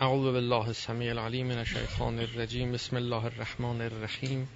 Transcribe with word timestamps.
اعوذ 0.00 0.32
بالله 0.32 0.66
السمیع 0.66 1.10
العلیم 1.10 1.46
من 1.46 1.58
الشیطان 1.58 2.18
الرجیم 2.18 2.72
بسم 2.72 2.96
الله 2.96 3.24
الرحمن 3.24 3.80
الرحیم 3.80 4.48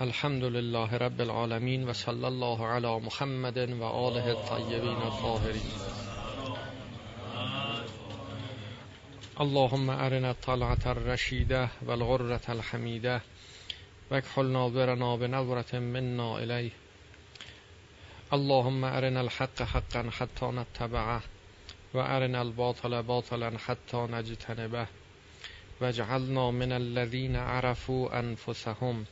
الحمد 0.00 0.44
لله 0.44 0.94
رب 0.94 1.20
العالمین 1.20 1.88
و 1.88 1.92
صلی 1.92 2.24
الله 2.24 2.66
علی 2.66 3.00
محمد 3.00 3.58
و 3.58 3.84
آله 3.84 4.24
الطیبین 4.24 4.96
الطاهرین. 4.96 5.70
اللهم 9.40 9.90
ارنا 9.90 10.28
الطلعة 10.28 10.86
الرشیده 10.86 11.70
و 11.86 11.90
الغرة 11.90 12.40
الحمیده 12.48 13.20
و 14.10 14.14
اکحل 14.14 14.46
ناظرنا 14.46 15.16
بنظرة 15.16 15.78
منا 15.78 16.38
الیه 16.38 16.72
اللهم 18.32 18.84
ارنا 18.84 19.20
الحق 19.20 19.62
حقا 19.62 20.04
حتی 20.18 20.46
نتبعه. 20.46 21.37
و 21.94 21.98
ارنا 21.98 22.38
الباطل 22.38 23.02
باطلا 23.02 23.50
حتی 23.50 23.96
نجتنبه. 23.96 24.86
و 25.80 25.92
جعلنا 25.92 26.50
من 26.50 26.72
الذین 26.72 27.36
عرفوا 27.36 28.10
انفسهم. 28.10 29.06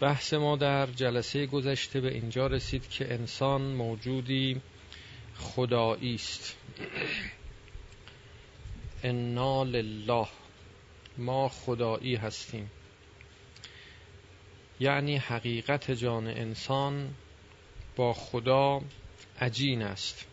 بحث 0.00 0.34
ما 0.34 0.56
در 0.56 0.86
جلسه 0.86 1.46
گذشته 1.46 2.00
به 2.00 2.14
اینجا 2.14 2.46
رسید 2.46 2.90
که 2.90 3.14
انسان 3.14 3.62
موجودی 3.62 4.60
خدایی 5.38 6.14
است. 6.14 6.56
انا 9.02 9.62
لله 9.62 10.26
ما 11.18 11.48
خدایی 11.48 12.14
هستیم. 12.16 12.70
یعنی 14.80 15.16
حقیقت 15.16 15.90
جان 15.90 16.26
انسان 16.26 17.14
با 17.96 18.12
خدا 18.12 18.80
عجین 19.40 19.82
است. 19.82 20.26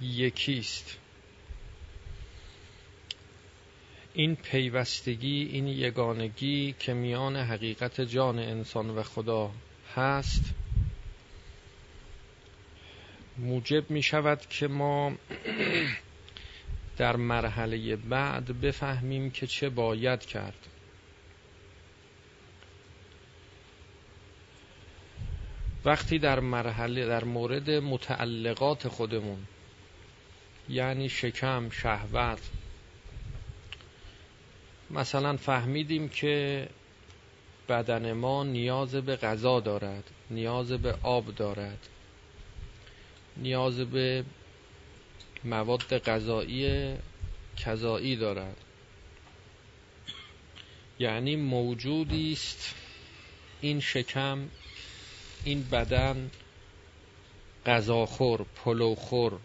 یکیست 0.00 0.98
این 4.14 4.36
پیوستگی 4.36 5.48
این 5.52 5.66
یگانگی 5.66 6.74
که 6.78 6.94
میان 6.94 7.36
حقیقت 7.36 8.00
جان 8.00 8.38
انسان 8.38 8.90
و 8.90 9.02
خدا 9.02 9.50
هست 9.96 10.54
موجب 13.38 13.90
می 13.90 14.02
شود 14.02 14.40
که 14.40 14.68
ما 14.68 15.12
در 16.98 17.16
مرحله 17.16 17.96
بعد 17.96 18.60
بفهمیم 18.60 19.30
که 19.30 19.46
چه 19.46 19.68
باید 19.68 20.20
کرد. 20.20 20.69
وقتی 25.84 26.18
در 26.18 26.40
مرحله 26.40 27.06
در 27.06 27.24
مورد 27.24 27.70
متعلقات 27.70 28.88
خودمون 28.88 29.46
یعنی 30.68 31.08
شکم 31.08 31.70
شهوت 31.70 32.40
مثلا 34.90 35.36
فهمیدیم 35.36 36.08
که 36.08 36.68
بدن 37.68 38.12
ما 38.12 38.44
نیاز 38.44 38.94
به 38.94 39.16
غذا 39.16 39.60
دارد 39.60 40.04
نیاز 40.30 40.72
به 40.72 40.94
آب 41.02 41.34
دارد 41.34 41.88
نیاز 43.36 43.80
به 43.80 44.24
مواد 45.44 45.98
غذایی 45.98 46.94
کذایی 47.56 48.16
دارد. 48.16 48.56
یعنی 50.98 51.36
موجودی 51.36 52.32
است 52.32 52.74
این 53.60 53.80
شکم 53.80 54.48
این 55.44 55.62
بدن 55.62 56.30
غذاخور 57.66 58.46
پلوخور 58.64 59.40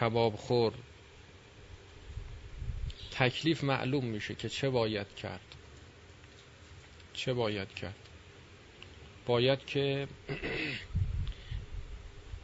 کبابخور. 0.00 0.72
تکلیف 3.10 3.64
معلوم 3.64 4.04
میشه 4.04 4.34
که 4.34 4.48
چه 4.48 4.70
باید 4.70 5.14
کرد. 5.14 5.54
چه 7.12 7.32
باید 7.32 7.68
کرد؟ 7.68 8.08
باید 9.26 9.66
که 9.66 10.08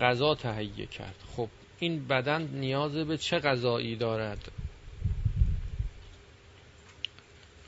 غذا 0.00 0.34
تهیه 0.34 0.86
کرد. 0.86 1.24
خب 1.36 1.48
این 1.78 2.06
بدن 2.06 2.42
نیاز 2.42 2.92
به 2.92 3.16
چه 3.16 3.38
غذایی 3.38 3.96
دارد؟ 3.96 4.52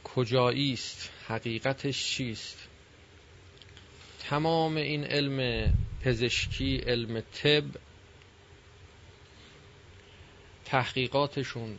کجایی 0.05 0.73
است 0.73 1.11
حقیقتش 1.27 2.05
چیست؟ 2.05 2.69
تمام 4.31 4.77
این 4.77 5.05
علم 5.05 5.69
پزشکی 6.03 6.77
علم 6.77 7.21
طب 7.21 7.65
تحقیقاتشون 10.65 11.79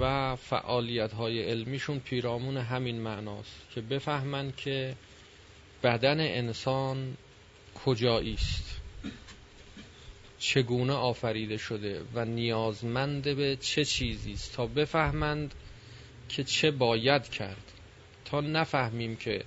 و 0.00 0.36
فعالیت 0.36 1.12
های 1.12 1.42
علمیشون 1.42 1.98
پیرامون 1.98 2.56
همین 2.56 3.00
معناست 3.00 3.60
که 3.74 3.80
بفهمند 3.80 4.56
که 4.56 4.94
بدن 5.82 6.20
انسان 6.20 7.16
کجایی 7.84 8.34
است. 8.34 8.80
چگونه 10.38 10.92
آفریده 10.92 11.56
شده 11.56 12.02
و 12.14 12.24
نیازمند 12.24 13.22
به 13.22 13.56
چه 13.56 13.84
چیزی 13.84 14.32
است 14.32 14.54
تا 14.54 14.66
بفهمند 14.66 15.54
که 16.28 16.44
چه 16.44 16.70
باید 16.70 17.28
کرد. 17.28 17.72
تا 18.24 18.40
نفهمیم 18.40 19.16
که 19.16 19.44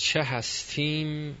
چه 0.00 0.22
هستیم 0.22 1.36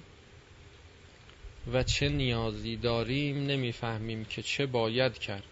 و 1.72 1.82
چه 1.82 2.08
نیازی 2.08 2.76
داریم 2.76 3.46
نمی‌فهمیم 3.46 4.24
که 4.24 4.42
چه 4.42 4.66
باید 4.66 5.18
کرد. 5.18 5.42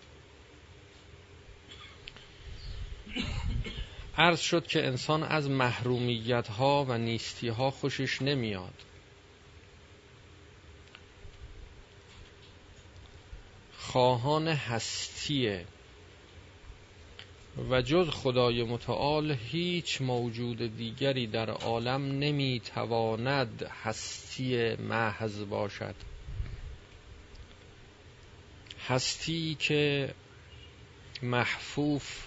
عرض 4.16 4.40
شد 4.40 4.66
که 4.66 4.86
انسان 4.86 5.22
از 5.22 5.50
محرومیت 5.50 6.48
ها 6.48 6.86
و 6.88 6.98
نیستی 6.98 7.48
ها 7.48 7.70
خوشش 7.70 8.22
نمیاد. 8.22 8.74
خواهان 13.78 14.48
هستیه. 14.48 15.66
و 17.70 17.82
جز 17.82 18.08
خدای 18.08 18.62
متعال 18.62 19.30
هیچ 19.30 20.00
موجود 20.00 20.76
دیگری 20.76 21.26
در 21.26 21.50
عالم 21.50 22.18
نمی‌تواند 22.18 23.62
هستی 23.82 24.76
محض 24.76 25.44
باشد. 25.44 25.94
هستی 28.88 29.56
که 29.60 30.14
محفوف 31.22 32.26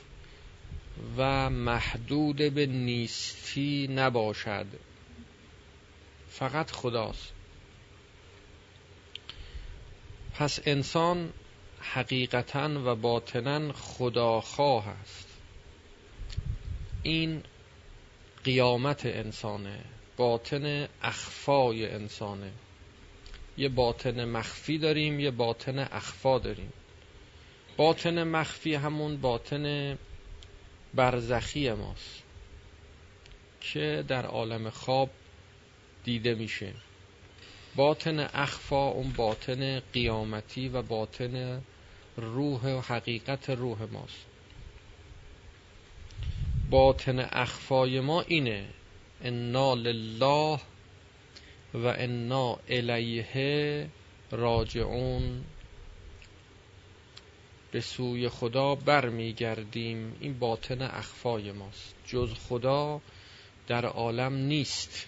و 1.17 1.49
محدود 1.49 2.35
به 2.35 2.65
نیستی 2.65 3.87
نباشد. 3.87 4.65
فقط 6.29 6.71
خداست. 6.71 7.33
پس 10.33 10.59
انسان 10.65 11.33
حقیقتا 11.81 12.69
و 12.85 12.95
باطنا 12.95 13.73
خداخواه 13.73 14.87
است. 14.87 15.27
این 17.03 17.43
قیامت 18.43 19.05
انسانه 19.05 19.79
باطن 20.17 20.87
اخفای 21.01 21.87
انسانه. 21.89 22.51
یه 23.57 23.69
باطن 23.69 24.25
مخفی 24.25 24.77
داریم 24.77 25.19
یه 25.19 25.31
باطن 25.31 25.79
اخفا 25.79 26.39
داریم. 26.39 26.73
باطن 27.77 28.23
مخفی 28.23 28.75
همون 28.75 29.17
باطن 29.17 29.97
برزخی 30.93 31.71
ماست 31.71 32.23
که 33.61 34.05
در 34.07 34.25
عالم 34.25 34.69
خواب 34.69 35.09
دیده 36.03 36.35
میشه. 36.35 36.73
باطن 37.75 38.19
اخفا 38.19 38.87
اون 38.87 39.11
باطن 39.11 39.79
قیامتی 39.79 40.69
و 40.69 40.81
باطن 40.81 41.61
روح 42.17 42.65
و 42.65 42.81
حقیقت 42.81 43.49
روح 43.49 43.83
ماست. 43.91 44.25
باطن 46.69 47.19
اخفای 47.19 47.99
ما 47.99 48.21
اینه. 48.21 48.67
انا 49.23 49.73
لله 49.73 50.59
و 51.73 51.87
انا 51.87 52.59
الیه 52.69 53.89
راجعون. 54.31 55.43
به 57.71 57.81
سوی 57.81 58.29
خدا 58.29 58.75
برمیگردیم. 58.75 60.17
این 60.19 60.39
باطن 60.39 60.81
اخفای 60.81 61.51
ماست. 61.51 61.95
جز 62.07 62.33
خدا 62.33 63.01
در 63.67 63.85
عالم 63.85 64.33
نیست. 64.33 65.07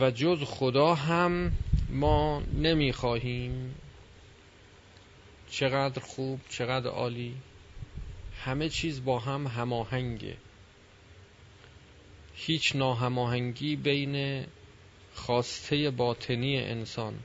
و 0.00 0.10
جز 0.10 0.42
خدا 0.42 0.94
هم 0.94 1.52
ما 1.90 2.42
نمی‌خواهیم 2.54 3.74
چقدر 5.50 6.02
خوب 6.02 6.40
چقدر 6.48 6.86
عالی. 6.90 7.36
همه 8.44 8.68
چیز 8.68 9.04
با 9.04 9.18
هم 9.18 9.46
هماهنگه. 9.46 10.36
هیچ 12.34 12.76
ناهماهنگی 12.76 13.76
بین 13.76 14.46
خواسته 15.14 15.90
باطنی 15.90 16.58
انسان 16.58 17.18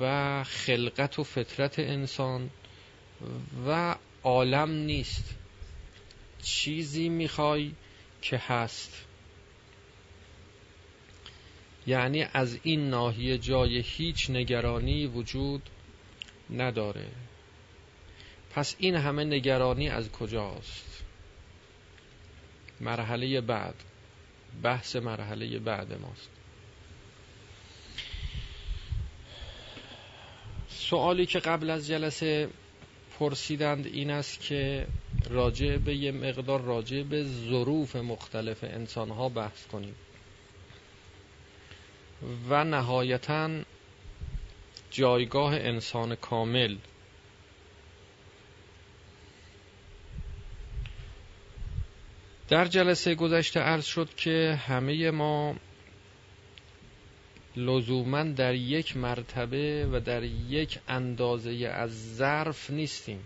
و 0.00 0.44
خلقت 0.44 1.18
و 1.18 1.24
فطرت 1.24 1.78
انسان 1.78 2.50
و 3.66 3.96
عالم 4.22 4.70
نیست. 4.70 5.34
چیزی 6.42 7.08
می‌خوای 7.08 7.72
که 8.22 8.36
هست. 8.36 9.04
یعنی 11.86 12.26
از 12.32 12.58
این 12.62 12.90
ناحیه 12.90 13.38
جای 13.38 13.78
هیچ 13.78 14.30
نگرانی 14.30 15.06
وجود 15.06 15.70
نداره. 16.52 17.06
پس 18.54 18.76
این 18.78 18.96
همه 18.96 19.24
نگرانی 19.24 19.88
از 19.88 20.10
کجاست؟ 20.12 21.02
مرحله 22.80 23.40
بعد. 23.40 23.74
بحث 24.62 24.96
مرحله 24.96 25.58
بعد 25.58 25.92
ماست. 25.92 26.30
سوالی 30.68 31.26
که 31.26 31.38
قبل 31.38 31.70
از 31.70 31.86
جلسه 31.86 32.48
پرسیدند 33.18 33.86
این 33.86 34.10
است 34.10 34.40
که 34.40 34.86
راجع 35.30 35.76
به 35.76 35.94
یه 35.94 36.12
مقدار 36.12 36.60
راجع 36.60 37.02
به 37.02 37.24
ظروف 37.24 37.96
مختلف 37.96 38.64
انسانها 38.64 39.28
بحث 39.28 39.66
کنیم. 39.66 39.94
و 42.48 42.64
نهایتا 42.64 43.50
جایگاه 44.90 45.54
انسان 45.54 46.14
کامل. 46.14 46.76
در 52.48 52.64
جلسه 52.64 53.14
گذشته 53.14 53.60
عرض 53.60 53.84
شد 53.84 54.14
که 54.14 54.60
همه 54.68 55.10
ما 55.10 55.56
لزوما 57.56 58.22
در 58.22 58.54
یک 58.54 58.96
مرتبه 58.96 59.88
و 59.92 60.00
در 60.00 60.22
یک 60.22 60.78
اندازه 60.88 61.50
از 61.72 62.16
ظرف 62.16 62.70
نیستیم. 62.70 63.20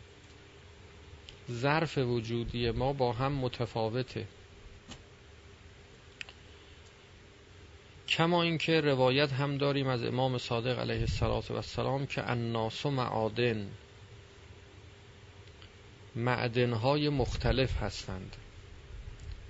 ظرف 1.51 1.99
وجودی 1.99 2.71
ما 2.71 2.93
با 2.93 3.13
هم 3.13 3.33
متفاوته. 3.33 4.27
کما 8.09 8.43
اینکه 8.43 8.81
روایت 8.81 9.33
هم 9.33 9.59
داریم 9.59 9.87
از 9.87 10.05
امام 10.05 10.39
صادق 10.39 10.79
علیه 10.79 11.07
السلام 11.51 12.07
که 12.07 12.31
الناس 12.31 12.87
و 12.87 12.91
معادن 12.91 13.69
معدنهای 16.17 17.09
مختلف 17.09 17.83
هستند. 17.83 18.37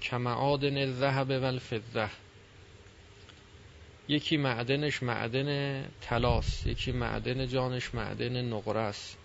که 0.01 0.17
معادن 0.17 0.77
الذهب 0.77 1.31
و 1.31 1.45
الفضه 1.45 2.11
یکی 4.09 4.37
معدنش 4.37 5.03
معدن 5.03 5.83
تلاس 6.01 6.67
یکی 6.67 6.93
معدن 6.93 7.47
جانش 7.47 7.95
معدن 7.95 8.45
نقره 8.53 8.81
است 8.81 9.19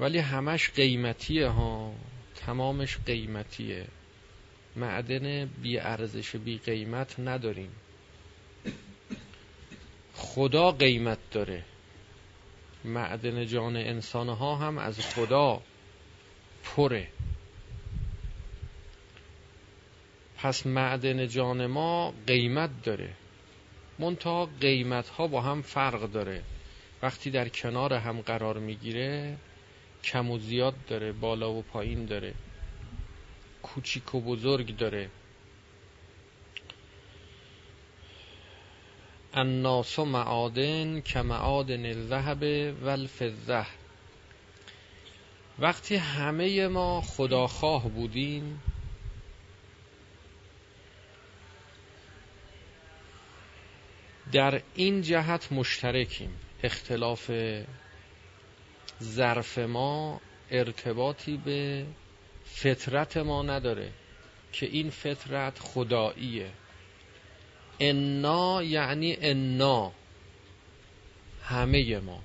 ولی 0.00 0.18
همش 0.18 0.70
قیمتیه 0.70 1.46
ها 1.48 1.94
تمامش 2.36 2.98
قیمتیه. 3.06 3.86
معدن 4.76 5.44
بی 5.44 5.78
ارزش 5.78 6.36
بی 6.36 6.58
قیمت 6.58 7.20
نداریم. 7.20 7.70
خدا 10.14 10.72
قیمت 10.72 11.18
داره. 11.30 11.64
معدن 12.84 13.46
جان 13.46 13.76
انسان 13.76 14.28
ها 14.28 14.56
هم 14.56 14.78
از 14.78 15.00
خدا 15.00 15.62
پره. 16.64 17.08
پس 20.36 20.66
معدن 20.66 21.28
جان 21.28 21.66
ما 21.66 22.14
قیمت 22.26 22.70
داره. 22.82 23.14
منتها 23.98 24.48
قیمت 24.60 25.08
ها 25.08 25.26
با 25.26 25.40
هم 25.40 25.62
فرق 25.62 26.10
داره. 26.10 26.42
وقتی 27.02 27.30
در 27.30 27.48
کنار 27.48 27.94
هم 27.94 28.20
قرار 28.20 28.58
می‌گیره 28.58 29.36
کم 30.04 30.30
و 30.30 30.38
زیاد 30.38 30.74
داره 30.88 31.12
بالا 31.12 31.52
و 31.52 31.62
پایین 31.62 32.06
داره. 32.06 32.34
کوچیک 33.62 34.14
و 34.14 34.20
بزرگ 34.20 34.76
داره. 34.76 35.10
الناس 39.34 39.98
معادن 39.98 41.00
که 41.00 41.22
معادن 41.22 41.86
الذهب 41.86 42.74
و 42.82 42.88
الفضه 42.88 43.66
وقتی 45.58 45.96
همه 45.96 46.68
ما 46.68 47.00
خداخواه 47.00 47.88
بودیم 47.88 48.62
در 54.32 54.62
این 54.74 55.02
جهت 55.02 55.52
مشترکیم. 55.52 56.38
اختلاف 56.62 57.30
ظرف 59.02 59.58
ما 59.58 60.20
ارتباطی 60.50 61.36
به 61.36 61.86
فطرت 62.54 63.16
ما 63.16 63.42
نداره 63.42 63.92
که 64.52 64.66
این 64.66 64.90
فطرت 64.90 65.58
خداییه. 65.58 66.50
انا 67.80 68.62
یعنی 68.62 69.16
انا 69.20 69.92
همه 71.42 71.98
ما. 71.98 72.22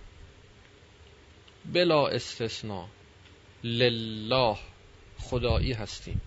بلا 1.66 2.08
استثناء. 2.08 2.88
لله 3.64 4.58
خدایی 5.20 5.74
هستیم. 5.74 6.22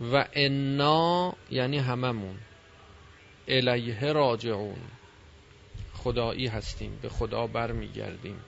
و 0.00 0.28
انا 0.32 1.34
یعنی 1.50 1.78
هممون. 1.78 2.38
الیه 3.48 4.12
راجعون. 4.12 4.78
خدایی 5.94 6.46
هستیم 6.46 6.98
به 7.02 7.08
خدا 7.08 7.46
برمیگردیم. 7.46 8.40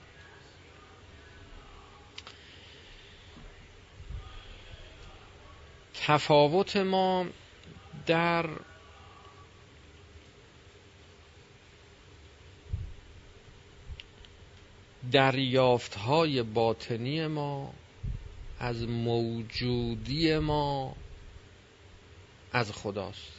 تفاوت 6.07 6.77
ما 6.77 7.25
در 8.05 8.49
دریافت 15.11 15.95
های 15.95 16.43
باطنی 16.43 17.27
ما 17.27 17.73
از 18.59 18.83
موجودی 18.87 20.37
ما 20.37 20.95
از 22.53 22.71
خداست. 22.71 23.31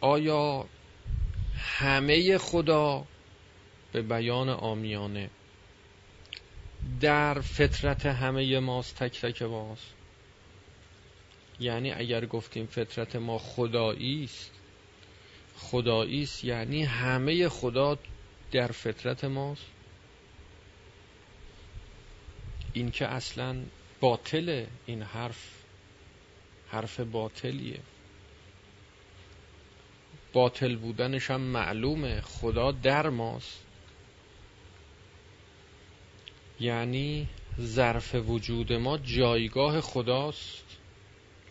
آیا 0.00 0.66
همه 1.58 2.38
خدا 2.38 3.04
به 3.92 4.02
بیان 4.02 4.48
آمیانه 4.48 5.30
در 7.00 7.40
فطرت 7.40 8.06
همه 8.06 8.58
ماست 8.60 8.96
تک 8.96 9.20
تک 9.20 9.42
ماست 9.42 9.94
یعنی 11.60 11.92
اگر 11.92 12.26
گفتیم 12.26 12.66
فطرت 12.66 13.16
ما 13.16 13.38
خدایی 13.38 14.24
است 14.24 14.50
خدایی 15.56 16.22
است 16.22 16.44
یعنی 16.44 16.84
همه 16.84 17.48
خدا 17.48 17.98
در 18.52 18.66
فطرت 18.66 19.24
ماست. 19.24 19.66
این 22.72 22.90
که 22.90 23.06
اصلا 23.06 23.62
باطله 24.00 24.68
این 24.86 25.02
حرف 25.02 25.50
حرف 26.68 27.00
باطلیه. 27.00 27.80
باطل 30.32 30.76
بودنش 30.76 31.30
هم 31.30 31.40
معلومه 31.40 32.20
خدا 32.20 32.72
در 32.72 33.08
ماست. 33.08 33.65
یعنی 36.60 37.28
ظرف 37.60 38.14
وجود 38.14 38.72
ما 38.72 38.98
جایگاه 38.98 39.80
خداست. 39.80 40.64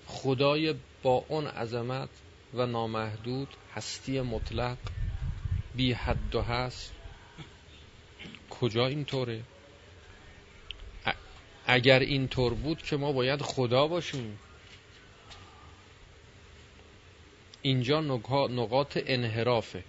خدای 0.08 0.76
با 1.04 1.26
اون 1.28 1.48
عظمت 1.48 2.10
و 2.54 2.66
نامحدود 2.66 3.48
هستی 3.76 4.22
مطلق 4.22 4.78
بی 5.76 5.94
حد 5.94 6.36
و 6.36 6.42
هست. 6.42 6.94
کجا 8.50 8.88
اینطوره؟ 8.88 9.42
اگر 11.66 12.00
اینطور 12.00 12.54
بود 12.54 12.82
که 12.82 12.98
ما 12.98 13.12
باید 13.12 13.42
خدا 13.42 13.88
باشیم. 13.88 14.40
اینجا 17.62 18.02
نقاط 18.50 18.98
انحرافه 19.06 19.84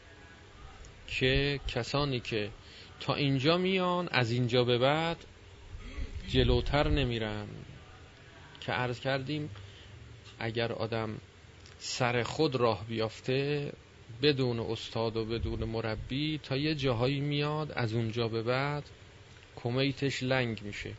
که 1.06 1.60
کسانی 1.68 2.20
که 2.20 2.50
تا 3.00 3.14
اینجا 3.14 3.58
میان 3.58 4.08
از 4.08 4.30
اینجا 4.30 4.64
به 4.64 4.78
بعد 4.78 5.16
جلوتر 6.28 6.88
نمیرن. 6.88 7.46
که 8.60 8.72
عرض 8.72 9.00
کردیم 9.00 9.50
اگر 10.38 10.72
آدم 10.72 11.20
سر 11.78 12.22
خود 12.22 12.56
راه 12.56 12.84
بیافته 12.88 13.72
بدون 14.22 14.60
استاد 14.60 15.16
و 15.16 15.24
بدون 15.24 15.64
مربی 15.64 16.38
تا 16.38 16.56
یه 16.56 16.74
جاهایی 16.74 17.20
میاد 17.20 17.72
از 17.72 17.94
اونجا 17.94 18.28
به 18.28 18.42
بعد 18.42 18.84
کمیتش 19.56 20.22
لنگ 20.22 20.62
میشه. 20.62 20.92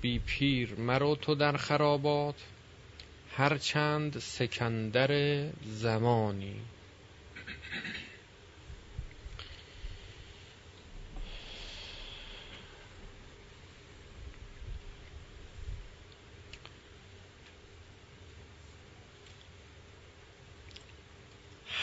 بی 0.00 0.18
پیر 0.18 0.74
مرو 0.74 1.16
تو 1.16 1.34
در 1.34 1.56
خرابات 1.56 2.34
هرچند 3.36 4.18
سکندر 4.18 5.10
زمانی. 5.62 6.56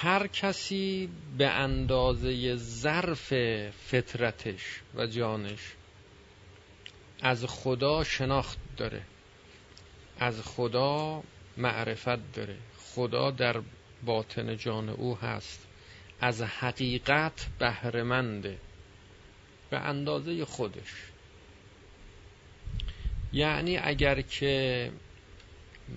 هر 0.02 0.28
کسی 0.28 1.10
به 1.38 1.48
اندازه 1.48 2.56
ظرف 2.56 3.34
فطرتش 3.70 4.82
و 4.96 5.08
جانش 5.08 5.60
از 7.22 7.46
خدا 7.46 8.04
شناخت 8.04 8.58
داره. 8.78 9.02
از 10.20 10.42
خدا 10.42 11.24
معرفت 11.58 12.34
داره. 12.34 12.58
خدا 12.78 13.32
در 13.32 13.62
باطن 14.06 14.58
جان 14.58 14.90
او 14.90 15.18
هست. 15.18 15.68
از 16.22 16.42
حقیقت 16.42 17.48
بهرهمنده. 17.60 18.58
به 19.70 19.78
اندازه 19.78 20.46
خودش. 20.46 20.94
یعنی 23.34 23.78
اگر 23.78 24.22
که 24.22 24.92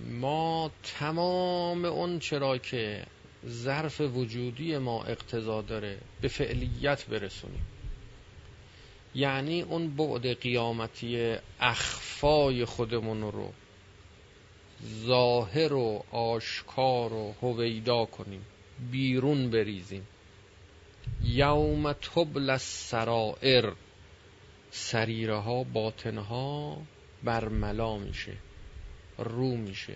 ما 0.09 0.71
تمام 0.83 1.85
اون 1.85 2.19
چرا 2.19 2.57
که 2.57 3.05
ظرف 3.47 4.01
وجودی 4.01 4.77
ما 4.77 5.03
اقتضا 5.03 5.61
داره 5.61 5.97
به 6.21 6.27
فعلیت 6.27 7.05
برسونیم. 7.05 7.65
یعنی 9.15 9.61
اون 9.61 9.95
بعد 9.95 10.39
قیامتی 10.41 11.35
اخفای 11.59 12.65
خودمون 12.65 13.21
رو 13.21 13.53
ظاهر 15.05 15.73
و 15.73 16.03
آشکار 16.11 17.13
و 17.13 17.35
هویدا 17.41 18.05
کنیم 18.05 18.45
بیرون 18.91 19.49
بریزیم. 19.49 20.07
یوم 21.23 21.93
تبل 21.93 22.49
السرائر 22.49 23.73
سریره 24.71 25.35
ها 25.35 25.63
باطن 25.63 26.17
ها 26.17 26.77
برملا 27.23 27.97
میشه 27.97 28.33
رو 29.17 29.57
میشه. 29.57 29.95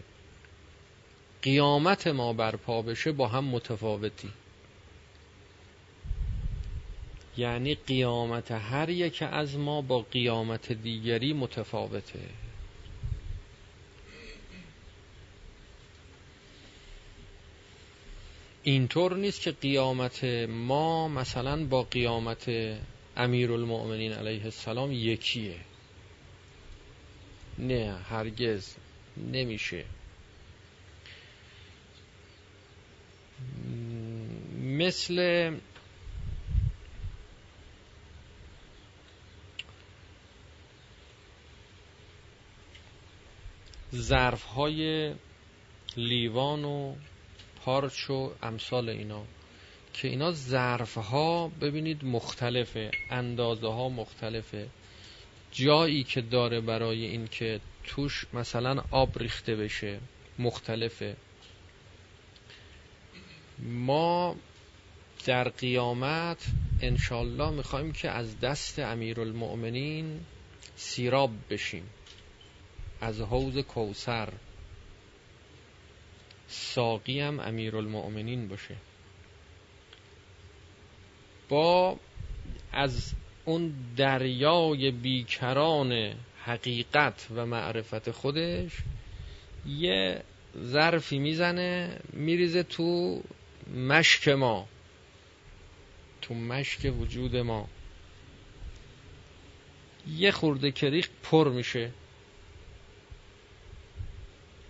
قیامت 1.41 2.07
ما 2.07 2.33
برپا 2.33 2.81
بشه 2.81 3.11
با 3.11 3.27
هم 3.27 3.43
متفاوتی. 3.43 4.29
یعنی 7.37 7.75
قیامت 7.75 8.51
هر 8.51 8.89
یک 8.89 9.23
از 9.31 9.57
ما 9.57 9.81
با 9.81 9.99
قیامت 9.99 10.71
دیگری 10.71 11.33
متفاوته. 11.33 12.19
اینطور 18.63 19.15
نیست 19.15 19.41
که 19.41 19.51
قیامت 19.51 20.23
ما 20.49 21.07
مثلا 21.07 21.65
با 21.65 21.83
قیامت 21.83 22.49
امیر 23.17 23.51
المؤمنین 23.51 24.13
علیه 24.13 24.43
السلام 24.43 24.91
یکیه. 24.91 25.55
نه 27.59 27.97
هرگز 28.09 28.75
نمیشه. 29.31 29.85
مثل 34.61 35.51
ظرف 43.95 44.43
های 44.43 45.13
لیوان 45.97 46.65
و 46.65 46.95
پارچ 47.65 48.09
و 48.09 48.31
امثال 48.41 48.89
اینا 48.89 49.25
که 49.93 50.07
اینا 50.07 50.31
ظرف 50.31 50.97
ها 50.97 51.47
ببینید 51.47 52.05
مختلفه 52.05 52.91
اندازه 53.09 53.67
ها 53.67 53.89
مختلفه. 53.89 54.69
جایی 55.51 56.03
که 56.03 56.21
داره 56.21 56.61
برای 56.61 57.05
این 57.05 57.27
که 57.27 57.59
توش 57.83 58.25
مثلا 58.33 58.83
آب 58.91 59.19
ریخته 59.19 59.55
بشه 59.55 59.99
مختلفه. 60.39 61.15
ما 63.63 64.35
در 65.25 65.49
قیامت 65.49 66.45
انشالله 66.81 67.49
می‌خوایم 67.49 67.91
که 67.91 68.09
از 68.09 68.39
دست 68.39 68.79
امیرالمؤمنین 68.79 70.19
سیراب 70.75 71.31
بشیم. 71.49 71.89
از 73.01 73.21
حوز 73.21 73.57
کوسر 73.57 74.29
ساقی 76.47 77.19
هم 77.19 77.39
امیرالمؤمنین 77.39 78.47
باشه. 78.47 78.75
با 81.49 81.97
از 82.71 83.13
اون 83.45 83.73
دریای 83.97 84.91
بیکران 84.91 86.13
حقیقت 86.43 87.27
و 87.35 87.45
معرفت 87.45 88.11
خودش 88.11 88.71
یه 89.67 90.23
ظرفی 90.57 91.19
می‌زنه 91.19 91.99
میریزه 92.13 92.63
تو 92.63 93.21
مشک 93.75 94.27
ما 94.27 94.67
تو 96.21 96.33
مشک 96.33 96.93
وجود 96.99 97.35
ما. 97.35 97.67
یه 100.07 100.31
خورده 100.31 100.71
کریخ 100.71 101.09
پر 101.23 101.49
میشه. 101.49 101.91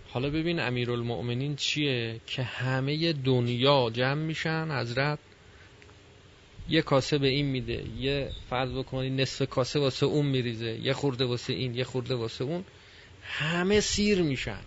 حالا 0.08 0.30
ببین 0.30 0.60
امیرالمؤمنین 0.60 1.56
چیه 1.56 2.20
که 2.26 2.42
همه 2.42 3.12
دنیا 3.12 3.90
جمع 3.90 4.22
میشن 4.22 4.68
حضرت. 4.80 5.18
یه 6.68 6.82
کاسه 6.82 7.18
به 7.18 7.28
این 7.28 7.46
میده 7.46 7.84
یه 7.98 8.30
فرض 8.50 8.70
بکنی 8.70 9.10
نصف 9.10 9.48
کاسه 9.48 9.78
واسه 9.78 10.06
اون 10.06 10.26
میریزه 10.26 10.78
یه 10.82 10.92
خورده 10.92 11.24
واسه 11.24 11.52
این 11.52 11.74
یه 11.74 11.84
خورده 11.84 12.14
واسه 12.14 12.44
اون. 12.44 12.64
همه 13.22 13.80
سیر 13.80 14.22
میشن. 14.22 14.60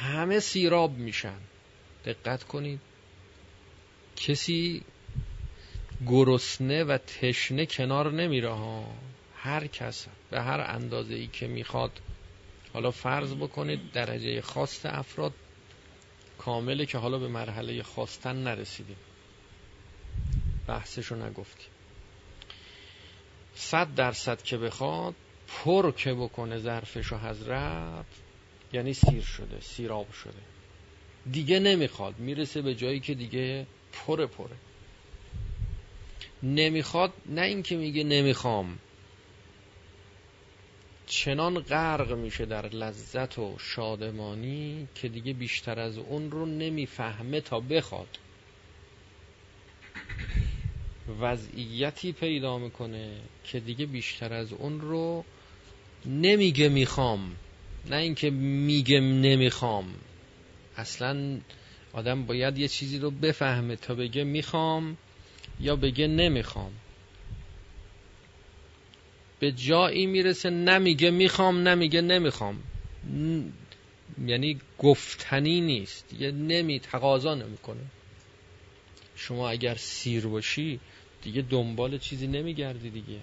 همه 0.00 0.40
سیراب 0.40 0.92
میشن. 0.98 1.38
دقت 2.04 2.44
کنید. 2.44 2.80
کسی 4.16 4.82
گرسنه 6.06 6.84
و 6.84 6.98
تشنه 6.98 7.66
کنار 7.66 8.12
نمیره 8.12 8.52
ها. 8.52 8.94
هر 9.36 9.66
کس 9.66 10.06
به 10.30 10.42
هر 10.42 10.60
اندازه 10.60 11.14
ای 11.14 11.26
که 11.26 11.46
می‌خواد. 11.46 12.00
حالا 12.72 12.90
فرض 12.90 13.34
بکنید 13.34 13.92
درجه 13.92 14.40
خواست 14.40 14.86
افراد 14.86 15.32
کامله 16.38 16.86
که 16.86 16.98
حالا 16.98 17.18
به 17.18 17.28
مرحله 17.28 17.82
خواستن 17.82 18.36
نرسیدیم. 18.36 18.96
بحثشو 20.66 21.14
نگفتیم. 21.14 21.70
صد 23.54 23.94
درصد 23.94 24.42
که 24.42 24.58
بخواد 24.58 25.14
پر 25.48 25.90
که 25.90 26.14
بکنه 26.14 26.58
ظرفشو 26.58 27.18
حضرت 27.18 28.06
یعنی 28.72 28.94
سیر 28.94 29.22
شده 29.22 29.60
سیراب 29.60 30.12
شده. 30.12 30.42
دیگه 31.32 31.58
نمی‌خواد 31.58 32.18
می‌رسه 32.18 32.62
به 32.62 32.74
جایی 32.74 33.00
که 33.00 33.14
دیگه 33.14 33.66
پره 33.92 34.26
پره. 34.26 34.56
نمی‌خواد 36.42 37.12
نه 37.26 37.42
اینکه 37.42 37.76
میگه 37.76 38.04
نمی‌خوام. 38.04 38.78
چنان 41.06 41.58
غرق 41.58 42.12
میشه 42.12 42.46
در 42.46 42.68
لذت 42.68 43.38
و 43.38 43.56
شادمانی 43.58 44.88
که 44.94 45.08
دیگه 45.08 45.32
بیشتر 45.32 45.80
از 45.80 45.98
اون 45.98 46.30
رو 46.30 46.46
نمی‌فهمه 46.46 47.40
تا 47.40 47.60
بخواد. 47.60 48.18
وضعیتی 51.20 52.12
پیدا 52.12 52.58
می‌کنه 52.58 53.16
که 53.44 53.60
دیگه 53.60 53.86
بیشتر 53.86 54.32
از 54.32 54.52
اون 54.52 54.80
رو 54.80 55.24
نمیگه 56.06 56.68
می‌خوام. 56.68 57.36
نه 57.90 57.96
اینکه 57.96 58.30
میگه 58.30 59.00
نمی‌خوام. 59.00 59.94
اصلا 60.76 61.40
آدم 61.92 62.26
باید 62.26 62.58
یه 62.58 62.68
چیزی 62.68 62.98
رو 62.98 63.10
بفهمه. 63.10 63.76
تا 63.76 63.94
بگه 63.94 64.24
می‌خوام 64.24 64.96
یا 65.60 65.76
بگه 65.76 66.06
نمی‌خوام. 66.06 66.72
به 69.40 69.52
جایی 69.52 70.06
می‌رسه 70.06 70.50
نمیگه 70.50 71.10
می‌خوام 71.10 71.68
نمیگه 71.68 72.00
نمی‌خوام. 72.00 72.62
یعنی 74.26 74.60
گفتنی 74.78 75.60
نیست. 75.60 76.12
یه 76.12 76.30
نمی 76.32 76.80
تقاضا 76.80 77.34
نمی‌کنه. 77.34 77.80
شما 79.16 79.48
اگر 79.48 79.74
سیر 79.74 80.26
باشی 80.26 80.80
دیگه 81.22 81.42
دنبال 81.42 81.98
چیزی 81.98 82.26
نمیگردی 82.26 82.90
دیگه. 82.90 83.20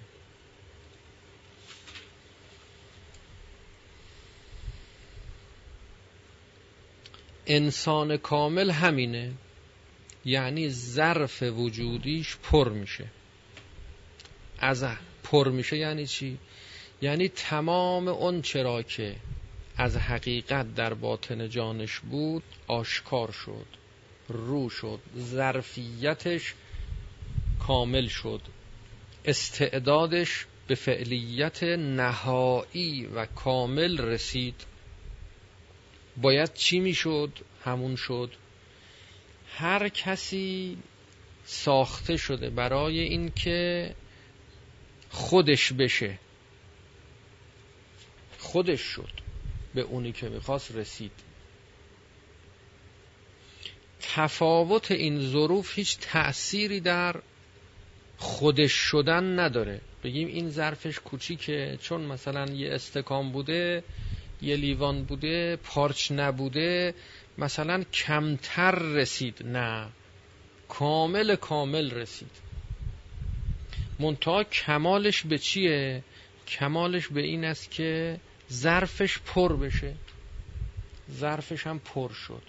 انسان 7.46 8.16
کامل 8.16 8.70
همینه. 8.70 9.32
یعنی 10.24 10.70
ظرف 10.70 11.42
وجودیش 11.42 12.36
پر 12.36 12.68
میشه. 12.68 13.04
از 14.58 14.84
پر 15.22 15.48
میشه 15.48 15.76
یعنی 15.76 16.06
چی؟ 16.06 16.38
یعنی 17.02 17.28
تمام 17.28 18.08
اون 18.08 18.42
چرا 18.42 18.82
که 18.82 19.16
از 19.76 19.96
حقیقت 19.96 20.74
در 20.74 20.94
باطن 20.94 21.48
جانش 21.48 22.00
بود 22.00 22.42
آشکار 22.66 23.32
شد 23.32 23.66
رو 24.28 24.68
شد 24.68 25.00
ظرفیتش 25.18 26.54
کامل 27.66 28.06
شد. 28.06 28.40
استعدادش 29.24 30.46
به 30.66 30.74
فعلیت 30.74 31.62
نهایی 31.62 33.06
و 33.06 33.26
کامل 33.26 33.98
رسید. 33.98 34.54
باید 36.16 36.54
چی 36.54 36.80
می‌شد؟ 36.80 37.38
همون 37.64 37.96
شد. 37.96 38.32
هر 39.56 39.88
کسی 39.88 40.78
ساخته 41.44 42.16
شده 42.16 42.50
برای 42.50 43.00
اینکه 43.00 43.94
خودش 45.10 45.72
بشه. 45.72 46.18
خودش 48.38 48.80
شد 48.80 49.10
به 49.74 49.80
اونی 49.80 50.12
که 50.12 50.28
می‌خواست 50.28 50.72
رسید. 50.72 51.12
تفاوت 54.00 54.90
این 54.90 55.20
ظروف 55.20 55.78
هیچ 55.78 55.98
تأثیری 56.00 56.80
در 56.80 57.20
خودش 58.18 58.72
شدن 58.72 59.40
نداره. 59.40 59.80
بگیم 60.04 60.28
این 60.28 60.50
ظرفش 60.50 60.98
کوچیکه 60.98 61.78
چون 61.82 62.00
مثلا 62.00 62.52
یه 62.52 62.72
استکان 62.72 63.32
بوده 63.32 63.84
یه 64.42 64.56
لیوان 64.56 65.04
بوده 65.04 65.56
پارچ 65.56 66.12
نبوده 66.12 66.94
مثلا 67.38 67.82
کمتر 67.82 68.74
رسید. 68.74 69.46
نه. 69.46 69.88
کامل 70.68 71.36
کامل 71.36 71.90
رسید. 71.90 72.30
منتها 73.98 74.44
کمالش 74.44 75.22
به 75.22 75.38
چیه؟ 75.38 76.04
کمالش 76.48 77.08
به 77.08 77.22
این 77.22 77.44
است 77.44 77.70
که 77.70 78.20
ظرفش 78.52 79.18
پر 79.18 79.56
بشه. 79.56 79.94
ظرفش 81.12 81.66
هم 81.66 81.78
پر 81.78 82.12
شد. 82.12 82.42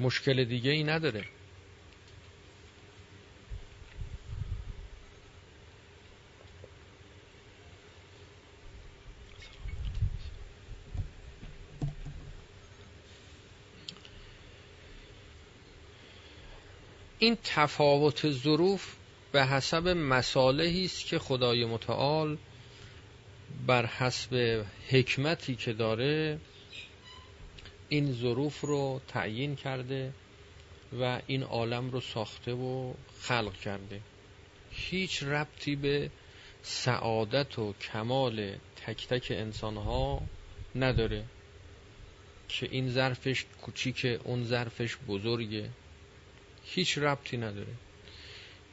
مشکل 0.00 0.44
دیگه 0.44 0.70
ای 0.70 0.84
نداره. 0.84 1.24
این 17.24 17.38
تفاوت 17.44 18.30
ظروف 18.30 18.94
به 19.32 19.44
حسب 19.44 19.88
مصالحی 19.88 20.84
است 20.84 21.06
که 21.06 21.18
خدای 21.18 21.64
متعال 21.64 22.38
بر 23.66 23.86
حسب 23.86 24.64
حکمتی 24.88 25.54
که 25.54 25.72
داره 25.72 26.38
این 27.88 28.12
ظروف 28.12 28.60
رو 28.60 29.00
تعیین 29.08 29.56
کرده 29.56 30.12
و 31.00 31.20
این 31.26 31.42
عالم 31.42 31.90
رو 31.90 32.00
ساخته 32.00 32.52
و 32.52 32.92
خلق 33.20 33.56
کرده. 33.60 34.00
هیچ 34.70 35.22
ربطی 35.22 35.76
به 35.76 36.10
سعادت 36.62 37.58
و 37.58 37.72
کمال 37.72 38.56
تک 38.86 39.08
تک 39.08 39.26
انسان 39.30 39.76
ها 39.76 40.22
نداره 40.74 41.24
که 42.48 42.68
این 42.70 42.90
ظرفش 42.90 43.44
کوچیکه 43.62 44.20
اون 44.24 44.44
ظرفش 44.44 44.96
بزرگه. 45.08 45.70
هیچ 46.64 46.98
ربطی 46.98 47.36
نداره. 47.36 47.72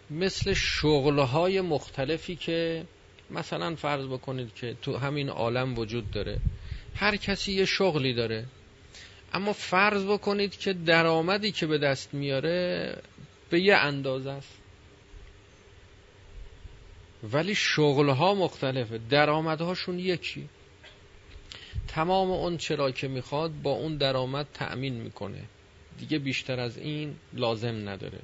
مثل 0.09 0.53
شغلهای 0.53 1.61
مختلفی 1.61 2.35
که 2.35 2.85
مثلا 3.29 3.75
فرض 3.75 4.05
بکنید 4.05 4.53
که 4.53 4.75
تو 4.81 4.97
همین 4.97 5.29
عالم 5.29 5.77
وجود 5.77 6.11
داره 6.11 6.39
هر 6.95 7.15
کسی 7.15 7.53
یه 7.53 7.65
شغلی 7.65 8.13
داره 8.13 8.45
اما 9.33 9.53
فرض 9.53 10.05
بکنید 10.05 10.57
که 10.57 10.73
درآمدی 10.73 11.51
که 11.51 11.67
به 11.67 11.77
دست 11.77 12.13
میاره 12.13 12.97
به 13.49 13.59
یه 13.61 13.75
اندازه 13.75 14.29
است. 14.29 14.57
ولی 17.23 17.55
شغلها 17.55 18.35
مختلفه 18.35 18.99
درآمدهاشون 19.09 19.99
یکی. 19.99 20.49
تمام 21.87 22.31
اون 22.31 22.57
چرا 22.57 22.91
که 22.91 23.07
می‌خواد 23.07 23.51
با 23.61 23.71
اون 23.71 23.97
درآمد 23.97 24.47
تأمین 24.53 24.93
می‌کنه. 24.93 25.43
دیگه 26.01 26.19
بیشتر 26.19 26.59
از 26.59 26.77
این 26.77 27.15
لازم 27.33 27.89
نداره. 27.89 28.19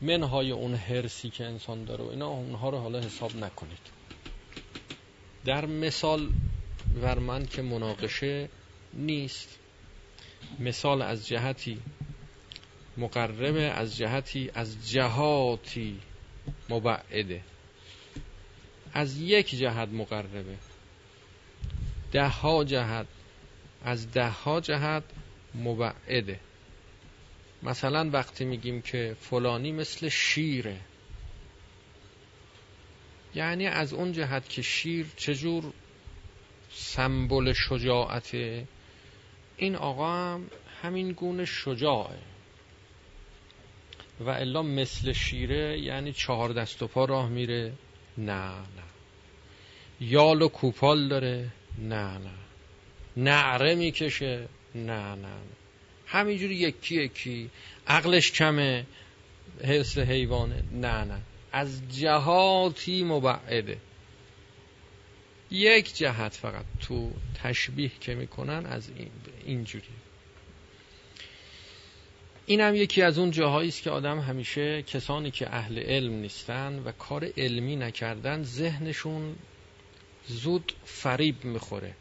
منهای 0.00 0.50
اون 0.50 0.74
هرسی 0.74 1.30
که 1.30 1.44
انسان 1.44 1.84
داره 1.84 2.04
و 2.04 2.08
اینا 2.08 2.26
اونها 2.26 2.70
رو 2.70 2.78
حالا 2.78 3.00
حساب 3.00 3.36
نکنید. 3.36 3.78
در 5.44 5.66
مثال 5.66 6.30
ورمن 7.02 7.46
که 7.46 7.62
مناقشه 7.62 8.48
نیست. 8.94 9.58
مثال 10.58 11.02
از 11.02 11.26
جهتی 11.26 11.78
مقربه 12.96 13.62
از 13.62 13.96
جهتی 13.96 14.50
از 14.54 14.90
جهاتی 14.90 16.00
مبعده. 16.68 17.42
از 18.92 19.20
یک 19.20 19.50
جهت 19.54 19.88
مقربه. 19.88 20.56
ده 22.12 22.28
ها 22.28 22.64
جهت 22.64 23.06
از 23.84 24.10
ده 24.10 24.30
ها 24.30 24.60
جهت 24.60 25.04
مبعده. 25.54 26.40
مثلا 27.62 28.10
وقتی 28.10 28.44
میگیم 28.44 28.82
که 28.82 29.16
فلانی 29.20 29.72
مثل 29.72 30.08
شیره 30.08 30.80
یعنی 33.34 33.66
از 33.66 33.92
اون 33.92 34.12
جهت 34.12 34.48
که 34.48 34.62
شیر 34.62 35.06
چجور 35.16 35.72
سمبل 36.70 37.52
شجاعته 37.52 38.66
این 39.56 39.76
آقا 39.76 40.14
هم 40.14 40.50
همین 40.82 41.12
گونه 41.12 41.44
شجاعه. 41.44 42.18
و 44.20 44.30
الا 44.30 44.62
مثل 44.62 45.12
شیره 45.12 45.80
یعنی 45.80 46.12
چهار 46.12 46.52
دست 46.52 46.82
و 46.82 46.86
پا 46.86 47.04
راه 47.04 47.28
میره. 47.28 47.72
نه 48.18 48.50
نه. 48.50 48.64
یال 50.00 50.42
و 50.42 50.48
کوپال 50.48 51.08
داره. 51.08 51.48
نه 51.78 52.18
نه. 52.18 52.30
نعره 53.16 53.74
می‌کشه. 53.74 54.48
نه 54.86 55.14
نه 55.14 55.34
همینجوری 56.06 56.54
یکی 56.54 56.94
یکی. 56.94 57.50
عقلش 57.86 58.32
کمه 58.32 58.86
حس 59.64 59.98
حیوانه. 59.98 60.62
نه 60.72 61.04
نه. 61.04 61.20
از 61.52 61.80
جهاتی 61.88 63.04
مبعده. 63.04 63.78
یک 65.50 65.96
جهت 65.96 66.34
فقط 66.34 66.64
تو 66.80 67.12
تشبیه 67.42 67.90
که 68.00 68.14
می‌کنن 68.14 68.66
از 68.66 68.88
این 68.96 69.10
اینجوری. 69.44 69.88
این 72.46 72.60
هم 72.60 72.74
یکی 72.74 73.02
از 73.02 73.18
اون 73.18 73.30
جاهایی 73.30 73.68
است 73.68 73.82
که 73.82 73.90
آدم 73.90 74.20
همیشه 74.20 74.82
کسانی 74.82 75.30
که 75.30 75.54
اهل 75.54 75.78
علم 75.78 76.12
نیستن 76.12 76.82
و 76.84 76.92
کار 76.92 77.28
علمی 77.36 77.76
نکردن 77.76 78.42
ذهنشون 78.42 79.36
زود 80.26 80.72
فریب 80.84 81.44
می‌خوره. 81.44 81.94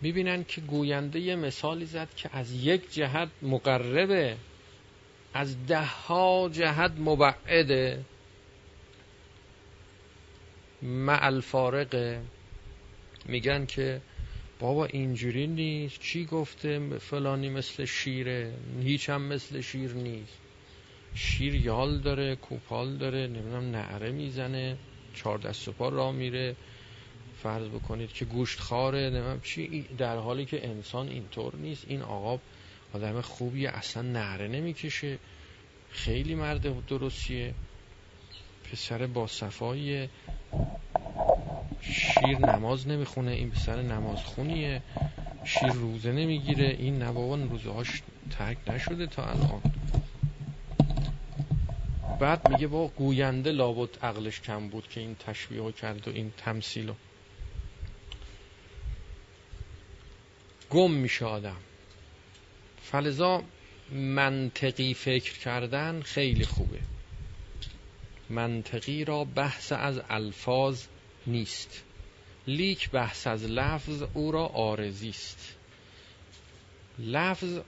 می‌بینن 0.00 0.44
که 0.44 0.60
گوینده 0.60 1.20
یه 1.20 1.36
مثالی 1.36 1.84
زد 1.84 2.08
که 2.16 2.30
از 2.32 2.52
یک 2.52 2.92
جهت 2.92 3.28
مقربه 3.42 4.36
از 5.34 5.66
ده 5.66 5.84
ها 5.84 6.50
جهت 6.52 6.92
مبعده. 6.98 8.04
مع 10.82 11.18
الفارقه 11.22 12.20
میگن 13.26 13.66
که 13.66 14.00
بابا 14.58 14.86
اینجوری 14.86 15.46
نیست. 15.46 16.00
چی 16.00 16.24
گفته؟ 16.24 16.98
فلانی 16.98 17.48
مثل 17.48 17.84
شیره 17.84 18.52
هیچ 18.82 19.10
هم 19.10 19.22
مثل 19.22 19.60
شیر 19.60 19.92
نیست. 19.92 20.38
شیر 21.14 21.54
یال 21.54 21.98
داره 21.98 22.36
کوپال 22.36 22.96
داره 22.96 23.26
نمی‌دونم 23.26 23.70
نعره 23.70 24.10
می‌زنه 24.10 24.76
چهار 25.14 25.38
دست 25.38 25.68
و 25.68 25.72
پا 25.72 25.88
را 25.88 26.12
میره. 26.12 26.56
فرض 27.42 27.68
بکنید 27.68 28.12
که 28.12 28.24
گوشت 28.24 28.60
خاره 28.60 29.10
نمیم 29.10 29.40
چی. 29.40 29.86
در 29.98 30.16
حالی 30.16 30.44
که 30.44 30.68
انسان 30.68 31.08
اینطور 31.08 31.56
نیست. 31.56 31.84
این 31.88 32.02
آقا 32.02 32.38
آدم 32.94 33.20
خوبیه 33.20 33.70
اصلا 33.70 34.02
نهره 34.02 34.48
نمی‌کشه. 34.48 35.18
خیلی 35.90 36.34
مرد 36.34 36.86
درستیه. 36.86 37.54
پسر 38.72 39.06
با 39.06 39.26
صفاییه 39.26 40.08
شیر 41.80 42.38
نماز 42.38 42.88
نمی‌خونه. 42.88 43.30
این 43.30 43.50
پسر 43.50 43.82
نماز 43.82 44.18
خونیه. 44.18 44.82
شیر 45.44 45.72
روزه 45.72 46.12
نمی‌گیره. 46.12 46.76
این 46.78 47.02
نبابان 47.02 47.50
روزه 47.50 47.70
هاش 47.70 48.02
ترک 48.30 48.56
نشده 48.66 49.06
تا 49.06 49.24
الان. 49.24 49.62
بعد 52.20 52.48
میگه 52.48 52.66
با 52.66 52.88
گوینده 52.88 53.52
لابد 53.52 53.98
عقلش 54.02 54.40
کم 54.40 54.68
بود 54.68 54.88
که 54.88 55.00
این 55.00 55.14
تشبیه 55.14 55.72
کرد 55.72 56.08
و 56.08 56.10
این 56.10 56.32
تمثیل 56.36 56.92
گم 60.70 60.90
میشه 60.90 61.24
آدم. 61.24 61.56
فلزا 62.82 63.42
منطقی 63.92 64.94
فکر 64.94 65.38
کردن 65.38 66.00
خیلی 66.00 66.44
خوبه. 66.44 66.80
منطقی 68.30 69.04
را 69.04 69.24
بحث 69.24 69.72
از 69.72 70.00
الفاظ 70.08 70.84
نیست. 71.26 71.84
لیک 72.46 72.90
بحث 72.90 73.26
از 73.26 73.44
لفظ 73.44 74.02
او 74.14 74.32
را 74.32 74.46
آرزی 74.46 75.08
است. 75.08 75.54
لفظ 76.98 77.58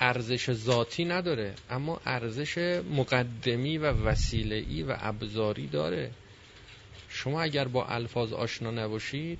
ارزش 0.00 0.52
ذاتی 0.52 1.04
نداره 1.04 1.54
اما 1.70 2.00
ارزش 2.06 2.58
مقدمی 2.90 3.78
و 3.78 3.92
وسیله‌ای 3.92 4.82
و 4.82 4.96
ابزاری 5.00 5.66
داره. 5.66 6.10
شما 7.08 7.42
اگر 7.42 7.68
با 7.68 7.86
الفاظ 7.86 8.32
آشنا 8.32 8.70
نباشید 8.70 9.38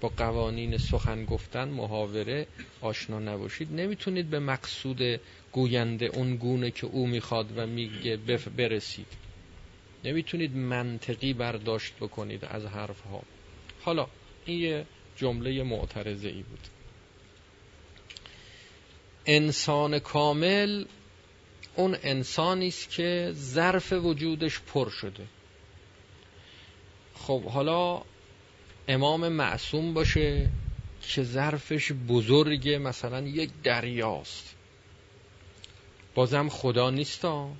با 0.00 0.08
قوانین 0.08 0.76
سخن 0.76 1.24
گفتن 1.24 1.68
محاوره 1.68 2.46
آشنا 2.80 3.18
نباشید. 3.18 3.72
نمی‌تونید 3.72 4.30
به 4.30 4.38
مقصود 4.38 5.20
گوینده 5.52 6.06
اون 6.06 6.36
گونه 6.36 6.70
که 6.70 6.86
او 6.86 7.06
می‌خواد 7.06 7.52
و 7.56 7.66
میگه 7.66 8.16
برسید. 8.56 9.06
نمی‌تونید 10.04 10.56
منطقی 10.56 11.32
برداشت 11.32 11.94
بکنید 12.00 12.44
از 12.44 12.66
حرف 12.66 13.00
ها 13.00 13.22
حالا 13.80 14.06
این 14.46 14.60
یه 14.60 14.86
جمله 15.16 15.62
معترضه 15.62 16.28
ای 16.28 16.42
بود. 16.42 16.60
انسان 19.26 19.98
کامل 19.98 20.84
اون 21.74 21.96
انسانی 22.02 22.68
است 22.68 22.90
که 22.90 23.30
ظرف 23.32 23.92
وجودش 23.92 24.60
پر 24.60 24.90
شده. 24.90 25.26
خب 27.14 27.44
حالا 27.44 28.02
امام 28.88 29.28
معصوم 29.28 29.94
باشه 29.94 30.48
که 31.02 31.22
ظرفش 31.22 31.92
بزرگه 31.92 32.78
مثلا 32.78 33.20
یک 33.20 33.50
دریاست. 33.62 34.54
بازم 36.14 36.48
خدا 36.48 36.90
نیستا. 36.90 37.50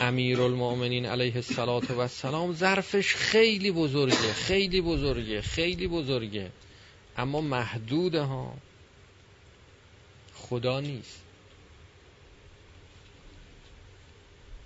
امیر 0.00 0.40
المؤمنین 0.40 1.06
علیه 1.06 1.36
السلام 1.36 1.82
و 1.88 1.98
السلام 2.00 2.52
ظرفش 2.52 3.14
خیلی 3.14 3.70
بزرگه 3.72 4.32
خیلی 4.32 4.80
بزرگه 4.80 5.40
خیلی 5.40 5.88
بزرگه. 5.88 6.50
اما 7.16 7.40
محدوده 7.40 8.22
ها. 8.22 8.54
خدا 10.34 10.80
نیست. 10.80 11.22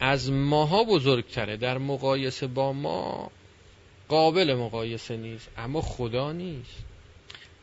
از 0.00 0.30
ماها 0.30 0.84
بزرگتره. 0.84 1.56
در 1.56 1.78
مقایسه 1.78 2.46
با 2.46 2.72
ما 2.72 3.30
قابل 4.08 4.54
مقایسه 4.54 5.16
نیست 5.16 5.48
اما 5.56 5.80
خدا 5.80 6.32
نیست. 6.32 6.84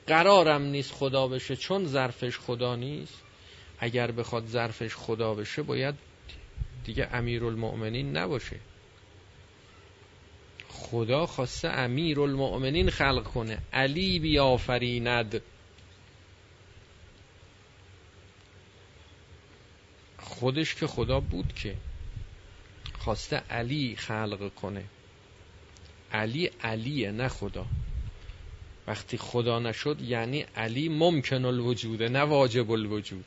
قرارم 0.07 0.61
نیست 0.61 0.91
خدا 0.91 1.27
بشه 1.27 1.55
چون 1.55 1.85
ظرفش 1.85 2.37
خدا 2.37 2.75
نیست. 2.75 3.21
اگر 3.79 4.11
بخواد 4.11 4.45
ظرفش 4.45 4.95
خدا 4.95 5.33
بشه 5.33 5.61
باید 5.61 5.95
دیگه 6.85 7.09
امیر 7.13 7.45
المؤمنین 7.45 8.17
نباشه. 8.17 8.59
خدا 10.69 11.25
خواسته 11.25 11.67
امیر 11.67 12.19
المؤمنین 12.19 12.89
خلق 12.89 13.23
کنه. 13.23 13.57
علی 13.73 14.19
بیافریند. 14.19 15.41
خودش 20.19 20.75
که 20.75 20.87
خدا 20.87 21.19
بود 21.19 21.53
که 21.55 21.75
خواسته 22.99 23.37
علی 23.37 23.95
خلق 23.95 24.53
کنه. 24.55 24.83
علی 26.13 26.45
علیه 26.63 27.11
نه 27.11 27.27
خدا. 27.27 27.65
وقتی 28.87 29.17
خدا 29.17 29.59
نشد 29.59 30.01
یعنی 30.01 30.45
علی 30.55 30.89
ممکن 30.89 31.45
الوجوده 31.45 32.09
نه 32.09 32.21
واجب 32.21 32.71
الوجود. 32.71 33.25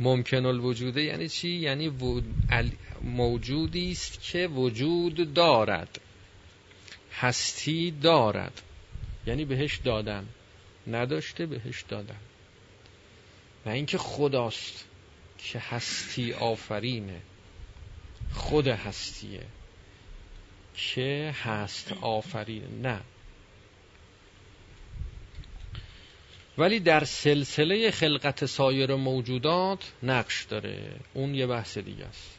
ممکن 0.00 0.46
الوجوده 0.46 1.02
یعنی 1.02 1.28
چی؟ 1.28 1.48
یعنی 1.48 1.92
موجودی 3.02 3.92
است 3.92 4.22
که 4.22 4.46
وجود 4.46 5.34
دارد. 5.34 6.00
هستی 7.12 7.90
دارد. 7.90 8.62
یعنی 9.26 9.44
بهش 9.44 9.76
دادن. 9.76 10.28
نداشته 10.86 11.46
بهش 11.46 11.84
دادن. 11.88 12.20
و 13.66 13.68
اینکه 13.68 13.98
خداست 13.98 14.84
که 15.38 15.58
هستی 15.58 16.32
آفرینه. 16.32 17.20
خود 18.32 18.66
هستیه. 18.68 19.46
که 20.74 21.34
هست 21.42 21.92
آفرینه 22.00 22.68
نه. 22.68 23.00
ولی 26.58 26.80
در 26.80 27.04
سلسله 27.04 27.90
خلقت 27.90 28.46
سایر 28.46 28.94
موجودات 28.94 29.92
نقش 30.02 30.44
داره. 30.44 30.96
اون 31.14 31.34
یه 31.34 31.46
بحث 31.46 31.78
دیگه 31.78 32.04
است. 32.04 32.38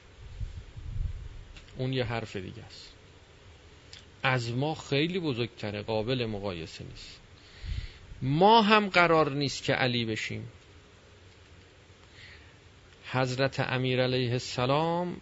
اون 1.77 1.93
یه 1.93 2.03
حرف 2.03 2.35
دیگه 2.35 2.63
است. 2.63 2.93
از 4.23 4.51
ما 4.51 4.75
خیلی 4.75 5.19
بزرگتره 5.19 5.81
قابل 5.81 6.25
مقایسه 6.25 6.83
نیست. 6.83 7.19
ما 8.21 8.61
هم 8.61 8.89
قرار 8.89 9.31
نیست 9.31 9.63
که 9.63 9.73
علی 9.73 10.05
بشیم. 10.05 10.47
حضرت 13.11 13.59
امیر 13.59 14.03
علیه 14.03 14.31
السلام 14.31 15.21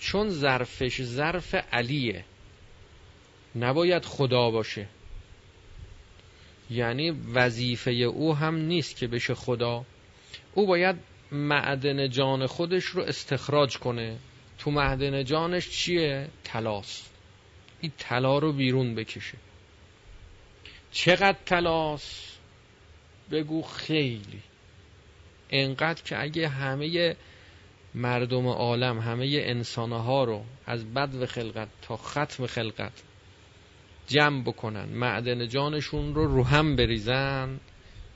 چون 0.00 0.28
ظرفش 0.28 1.02
ظرف 1.02 1.54
علیه 1.54 2.24
نباید 3.56 4.04
خدا 4.04 4.50
باشه. 4.50 4.86
یعنی 6.70 7.10
وظیفه 7.10 7.90
او 7.90 8.36
هم 8.36 8.54
نیست 8.54 8.96
که 8.96 9.06
بشه 9.06 9.34
خدا. 9.34 9.84
او 10.54 10.66
باید 10.66 10.96
معدن 11.32 12.08
جان 12.08 12.46
خودش 12.46 12.84
رو 12.84 13.02
استخراج 13.02 13.78
کنه. 13.78 14.18
تو 14.58 14.70
معدن 14.70 15.24
جانش 15.24 15.70
چیه؟ 15.70 16.28
تلاست 16.44 17.10
این 17.80 17.92
طلا 17.98 18.38
رو 18.38 18.52
بیرون 18.52 18.94
بکشه. 18.94 19.38
چقدر 20.92 21.38
تلاست؟ 21.46 22.38
بگو 23.30 23.62
خیلی. 23.62 24.42
انقدر 25.50 26.02
که 26.02 26.22
اگه 26.22 26.48
همه 26.48 27.16
مردم 27.94 28.46
عالم 28.46 28.98
همه 28.98 29.26
انسانها 29.32 30.24
رو 30.24 30.44
از 30.66 30.94
بد 30.94 31.14
و 31.14 31.26
خلقت 31.26 31.68
تا 31.82 31.96
ختم 31.96 32.46
خلقت 32.46 33.02
جمع 34.06 34.42
بکنن. 34.42 34.84
معدن 34.84 35.48
جانشون 35.48 36.14
رو 36.14 36.26
رو 36.26 36.44
هم 36.44 36.76
بریزن. 36.76 37.60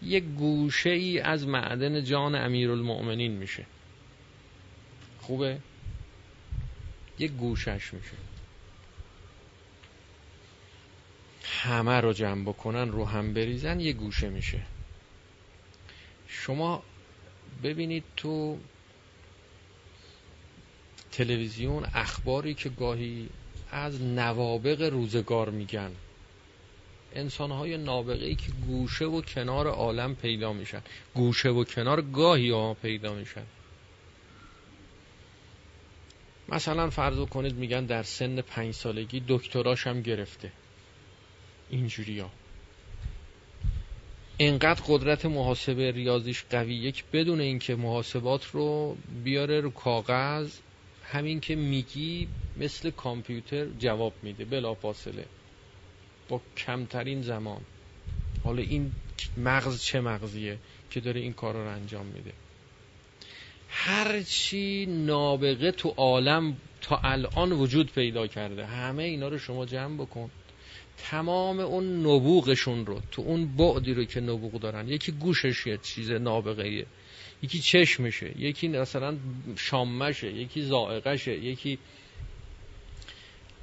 یک 0.03 0.25
گوشه 0.25 0.91
ای 0.91 1.21
از 1.21 1.47
معدن 1.47 2.05
جان 2.05 2.35
امیرالمؤمنین 2.35 3.33
میشه. 3.33 3.67
خوبه؟ 5.21 5.59
یک 7.19 7.33
گوشش 7.33 7.95
میشه. 7.95 8.17
همه 11.45 12.01
رو 12.01 12.13
جمع 12.13 12.43
بکنن 12.43 12.89
رو 12.89 13.05
هم 13.05 13.35
بریزن 13.35 13.81
یک 13.81 13.97
گوشه 13.97 14.29
میشه. 14.29 14.61
شما 16.29 16.83
ببینید 17.63 18.05
تو 18.17 18.59
تلویزیون 21.15 21.87
اخباری 21.95 22.55
که 22.55 22.69
گاهی 22.69 23.29
از 23.71 24.03
نوابق 24.03 24.83
روزگار 24.83 25.51
میگن. 25.51 25.91
انسانهای 27.15 27.77
نابغه 27.77 28.25
ای 28.25 28.35
که 28.35 28.53
گوشه 28.67 29.05
و 29.05 29.21
کنار 29.21 29.67
عالم 29.67 30.15
پیدا 30.15 30.53
میشن. 30.53 30.83
گوشه 31.15 31.49
و 31.49 31.65
کنار 31.65 32.03
گاهی 32.03 32.51
ها 32.51 32.75
پیدا 32.75 33.15
میشن. 33.15 33.43
مثلا 36.49 36.91
فرض 36.91 37.19
کنید 37.19 37.55
میگن 37.55 37.85
در 37.85 38.03
سن 38.03 38.41
پنج 38.41 38.75
سالگی 38.75 39.23
دکتراش 39.29 39.87
هم 39.87 40.03
گرفته. 40.03 40.53
اینجوری 41.71 42.21
ها. 42.21 42.31
اینقدر 44.37 44.83
قدرت 44.89 45.27
محاسبه 45.27 45.91
ریاضیش 45.91 46.45
قویه 46.51 46.93
که 46.93 47.03
بدون 47.13 47.41
اینکه 47.41 47.75
محاسبات 47.77 48.47
رو 48.53 48.97
بیاره 49.25 49.61
رو 49.61 49.71
کاغذ 49.71 50.59
همین 51.13 51.41
که 51.41 51.55
میگی 51.55 52.29
مثل 52.57 52.91
کامپیوتر 52.91 53.67
جواب 53.79 54.13
میده 54.23 54.45
بلا 54.45 54.75
فاصله 54.75 55.25
با 56.29 56.41
کمترین 56.57 57.23
زمان. 57.23 57.61
حالا 58.45 58.63
این 58.63 58.93
مغز 59.37 59.83
چه 59.83 60.01
مغزیه 60.01 60.59
که 60.91 61.01
داره 61.01 61.21
این 61.21 61.33
کار 61.33 61.55
رو 61.55 61.71
انجام 61.71 62.07
میده؟ 62.07 62.33
هرچی 63.69 64.87
نابغه 64.87 65.73
تو 65.73 65.89
عالم 65.89 66.57
تا 66.81 67.01
الان 67.05 67.53
وجود 67.53 67.93
پیدا 67.93 68.27
کرده 68.27 68.67
همه 68.67 69.03
اینا 69.03 69.29
رو 69.29 69.39
شما 69.39 69.67
جمع 69.67 69.97
بکن. 69.97 70.31
تمام 70.97 71.61
اون 71.61 72.01
نبوغشون 72.01 72.87
رو 72.87 73.01
تو 73.11 73.23
اون 73.23 73.57
بعدی 73.57 73.95
رو 73.95 74.05
که 74.05 74.21
نبوغ 74.21 74.61
دارن 74.61 74.89
یکی 74.89 75.13
گوشش 75.13 75.67
یه 75.67 75.79
چیز 75.83 76.11
نابغه 76.11 76.87
یکی 77.43 77.59
چشمشه 77.59 78.41
یکی 78.41 78.69
مثلا 78.69 79.17
شامشه 79.57 80.33
یکی 80.33 80.63
زائقشه 80.63 81.33
یکی 81.33 81.79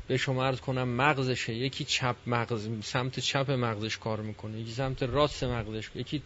به 0.08 0.18
شما 0.18 0.46
عرض 0.46 0.60
کنم 0.60 0.88
مغزشه 0.88 1.54
یکی 1.54 1.84
چپ 1.84 2.16
مغز 2.28 2.70
سمت 2.84 3.20
چپ 3.20 3.52
مغزش 3.52 3.98
کار 3.98 4.22
می‌کنه 4.22 4.60
یکی 4.60 4.72
سمت 4.72 5.04
راست 5.04 5.44
مغزش 5.44 5.90
یکی 5.96 6.22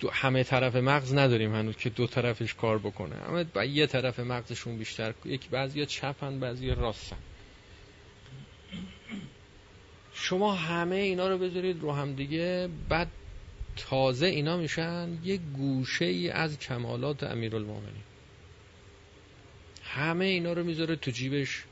دو 0.00 0.10
همه 0.10 0.44
طرف 0.44 0.76
مغز 0.76 1.14
نداریم 1.14 1.54
هنوز 1.54 1.76
که 1.76 1.90
دو 1.90 2.06
طرفش 2.06 2.54
کار 2.54 2.78
بکنه. 2.78 3.16
همه 3.16 3.44
با 3.44 3.64
یه 3.64 3.86
طرف 3.86 4.20
مغزشون 4.20 4.78
بیشتر 4.78 5.14
یکی 5.24 5.48
بعضی 5.48 5.86
چپن 5.86 6.40
بعضی 6.40 6.70
راستن. 6.70 7.16
شما 10.14 10.54
همه 10.54 10.96
اینا 10.96 11.28
رو 11.28 11.38
بذارید 11.38 11.80
رو 11.80 11.92
هم 11.92 12.14
دیگه 12.14 12.68
بعد 12.88 13.08
تازه 13.76 14.26
اینا 14.26 14.56
میشن 14.56 15.18
یه 15.24 15.36
گوشه 15.36 16.04
ای 16.04 16.30
از 16.30 16.58
کمالات 16.58 17.22
امیرالمومنین 17.22 18.02
همه 19.82 20.24
اینا 20.24 20.52
رو 20.52 20.64
می‌ذاره 20.64 20.96
تو 20.96 21.10
جیبش 21.10 21.64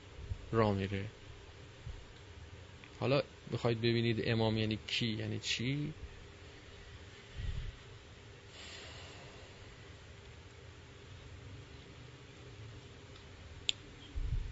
را 0.52 0.72
میره. 0.72 1.04
حالا 3.00 3.22
می‌خواید 3.50 3.78
ببینید 3.78 4.22
امام 4.24 4.56
یعنی 4.56 4.78
کی 4.86 5.06
یعنی 5.06 5.38
چی؟ 5.38 5.92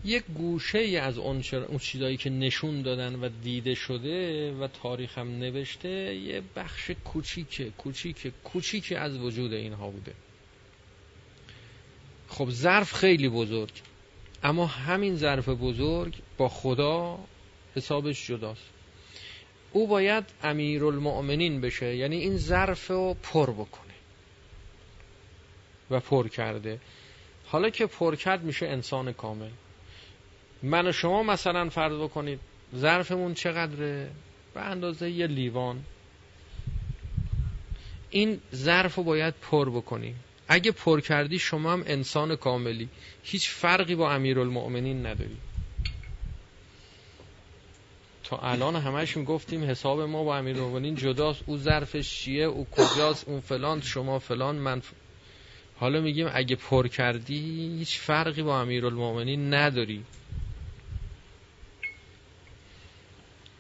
یک 0.07 0.25
گوشه 0.25 0.79
ای 0.79 0.97
از 0.97 1.19
اون 1.19 1.43
چیزایی 1.81 2.17
که 2.17 2.31
نشون 2.31 2.83
دادن 2.83 3.15
و 3.15 3.29
دیده 3.43 3.75
شده 3.75 4.53
و 4.53 4.69
تاریخ 4.83 5.19
هم 5.19 5.39
نوشته 5.39 6.15
یه 6.15 6.43
بخش 6.57 6.91
کوچیک 6.91 7.63
کوچیک 7.79 8.33
کوچیک 8.45 8.93
از 8.97 9.19
وجود 9.19 9.53
اینها 9.53 9.91
بوده. 9.91 10.13
خب 12.29 12.51
ظرف 12.51 12.93
خیلی 12.93 13.29
بزرگ 13.29 13.73
اما 14.43 14.67
همین 14.67 15.17
ظرف 15.17 15.49
بزرگ 15.49 16.15
با 16.39 16.49
خدا 16.49 17.19
حسابش 17.77 18.27
جداست. 18.27 18.71
او 19.73 19.87
باید 19.87 20.25
امیرالمؤمنین 20.43 21.61
بشه 21.61 21.97
یعنی 21.97 22.17
این 22.17 22.37
ظرف 22.37 22.91
رو 22.91 23.17
پر 23.23 23.51
بکنه 23.51 23.95
و 25.91 26.01
پر 26.01 26.29
کرده. 26.29 26.81
حالا 27.47 27.71
که 27.71 27.87
پر 27.87 28.15
کرد 28.15 28.43
میشه 28.45 28.67
انسان 28.67 29.13
کامل. 29.13 29.51
من 30.67 30.87
و 30.87 30.93
شما 30.93 31.23
مثلا 31.23 31.69
فرض 31.69 32.01
بکنید 32.01 32.41
ظرفمون 32.77 33.35
چقدره؟ 33.35 34.11
به 34.55 34.61
اندازه 34.61 35.11
یه 35.11 35.27
لیوان. 35.27 35.85
این 38.11 38.41
ظرف 38.55 38.95
رو 38.95 39.03
باید 39.03 39.35
پر 39.43 39.71
بکنیم 39.71 40.17
اگه 40.49 40.71
پر 40.71 41.01
کردی 41.01 41.39
شما 41.39 41.73
هم 41.73 41.85
انسان 41.87 42.37
کاملی. 42.37 42.89
هیچ 43.23 43.51
فرقی 43.51 43.95
با 43.95 44.13
امیرالمؤمنین 44.13 45.07
نداری. 45.07 45.37
تا 48.25 48.37
الان 48.39 48.77
همش 48.77 49.19
گفتیم 49.27 49.71
حساب 49.71 50.01
ما 50.01 50.25
با 50.25 50.37
امیرالمؤمنین 50.37 50.95
جداست. 50.95 51.43
او 51.47 51.57
ظرفش 51.59 52.11
چیه؟ 52.11 52.45
او 52.45 52.67
کجاست؟ 52.71 53.29
اون 53.29 53.41
فلان 53.41 53.81
شما 53.81 54.19
فلان 54.19 54.57
من 54.57 54.81
ف... 54.81 54.91
حالا 55.77 56.01
میگیم 56.01 56.29
اگه 56.33 56.57
پر 56.57 56.89
کردی 56.89 57.39
هیچ 57.79 57.99
فرقی 57.99 58.43
با 58.43 58.61
امیرالمؤمنین 58.61 59.55
نداری. 59.55 60.05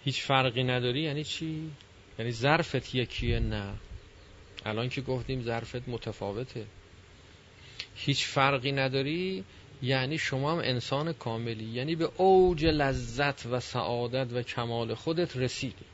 هیچ 0.06 0.22
فرقی 0.22 0.64
نداری؟ 0.64 1.00
یعنی 1.00 1.24
چی؟ 1.24 1.70
یعنی 2.18 2.30
ظرفت 2.30 2.94
یکیه 2.94 3.40
نه. 3.40 3.74
الان 4.66 4.88
که 4.88 5.00
گفتیم 5.00 5.42
ظرفت 5.42 5.88
متفاوته. 5.88 6.66
هیچ 7.96 8.26
فرقی 8.26 8.72
نداری؟ 8.72 9.44
یعنی 9.82 10.18
شما 10.18 10.52
هم 10.52 10.58
انسان 10.58 11.12
کاملی. 11.12 11.64
یعنی 11.64 11.96
به 11.96 12.10
اوج 12.16 12.66
لذت 12.66 13.46
و 13.46 13.60
سعادت 13.60 14.32
و 14.32 14.42
کمال 14.42 14.94
خودت 14.94 15.36
رسیدی. 15.36 15.84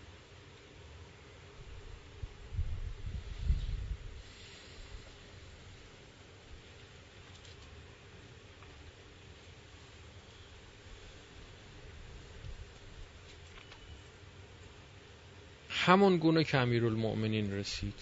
همون 15.86 16.16
گونه 16.16 16.44
که 16.44 16.58
امیرالمؤمنین 16.58 17.52
رسید. 17.52 17.94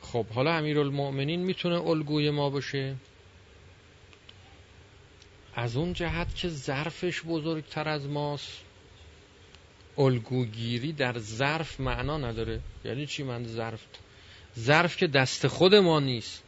خب 0.00 0.26
حالا 0.26 0.52
امیرالمؤمنین 0.52 1.40
می‌تونه 1.40 1.86
الگوی 1.86 2.30
ما 2.30 2.50
باشه؟ 2.50 2.96
از 5.54 5.76
اون 5.76 5.92
جهت 5.92 6.34
که 6.36 6.48
ظرفش 6.48 7.22
بزرگتر 7.22 7.88
از 7.88 8.06
ماست. 8.06 8.64
الگوگیری 9.98 10.92
در 10.92 11.18
ظرف 11.18 11.80
معنا 11.80 12.18
نداره. 12.18 12.60
یعنی 12.84 13.06
چی 13.06 13.22
من 13.22 13.44
ظرف؟ 13.44 13.84
ظرف 14.58 14.96
که 14.96 15.06
دست 15.06 15.46
خود 15.46 15.74
ما 15.74 16.00
نیست. 16.00 16.42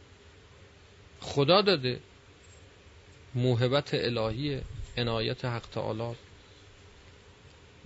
خدا 1.19 1.61
داده. 1.61 1.99
موهبت 3.35 3.93
الهی 3.93 4.61
عنایت 4.97 5.45
حق 5.45 5.65
تعالی. 5.71 6.15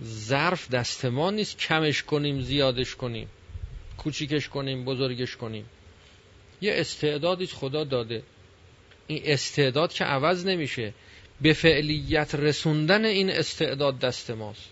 ظرف 0.04 0.70
دست 0.70 1.04
ما 1.04 1.30
نیست. 1.30 1.58
کمش 1.58 2.02
کنیم 2.02 2.40
زیادش 2.40 2.94
کنیم. 2.94 3.28
کوچیکش 3.98 4.48
کنیم 4.48 4.84
بزرگش 4.84 5.36
کنیم. 5.36 5.66
یه 6.60 6.72
استعدادی 6.74 7.46
خدا 7.46 7.84
داده. 7.84 8.22
این 9.06 9.22
استعداد 9.24 9.92
که 9.92 10.04
عوض 10.04 10.46
نمیشه. 10.46 10.94
به 11.40 11.52
فعلیت 11.52 12.34
رسوندن 12.34 13.04
این 13.04 13.30
استعداد 13.30 13.98
دست 13.98 14.30
ماست. 14.30 14.68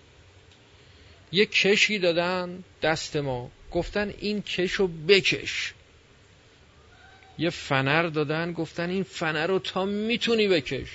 یه 1.33 1.47
کشی 1.47 1.99
دادن 1.99 2.64
دست 2.83 3.17
ما. 3.17 3.51
گفتن 3.71 4.14
این 4.19 4.43
کشو 4.43 4.87
بکش. 5.09 5.75
یه 7.38 7.51
فنر 7.51 8.03
دادن 8.03 8.53
گفتن 8.53 8.91
این 8.91 9.03
فنر 9.03 9.47
رو 9.47 9.59
تا 9.59 9.85
می‌تونی 9.85 10.49
بکش. 10.49 10.88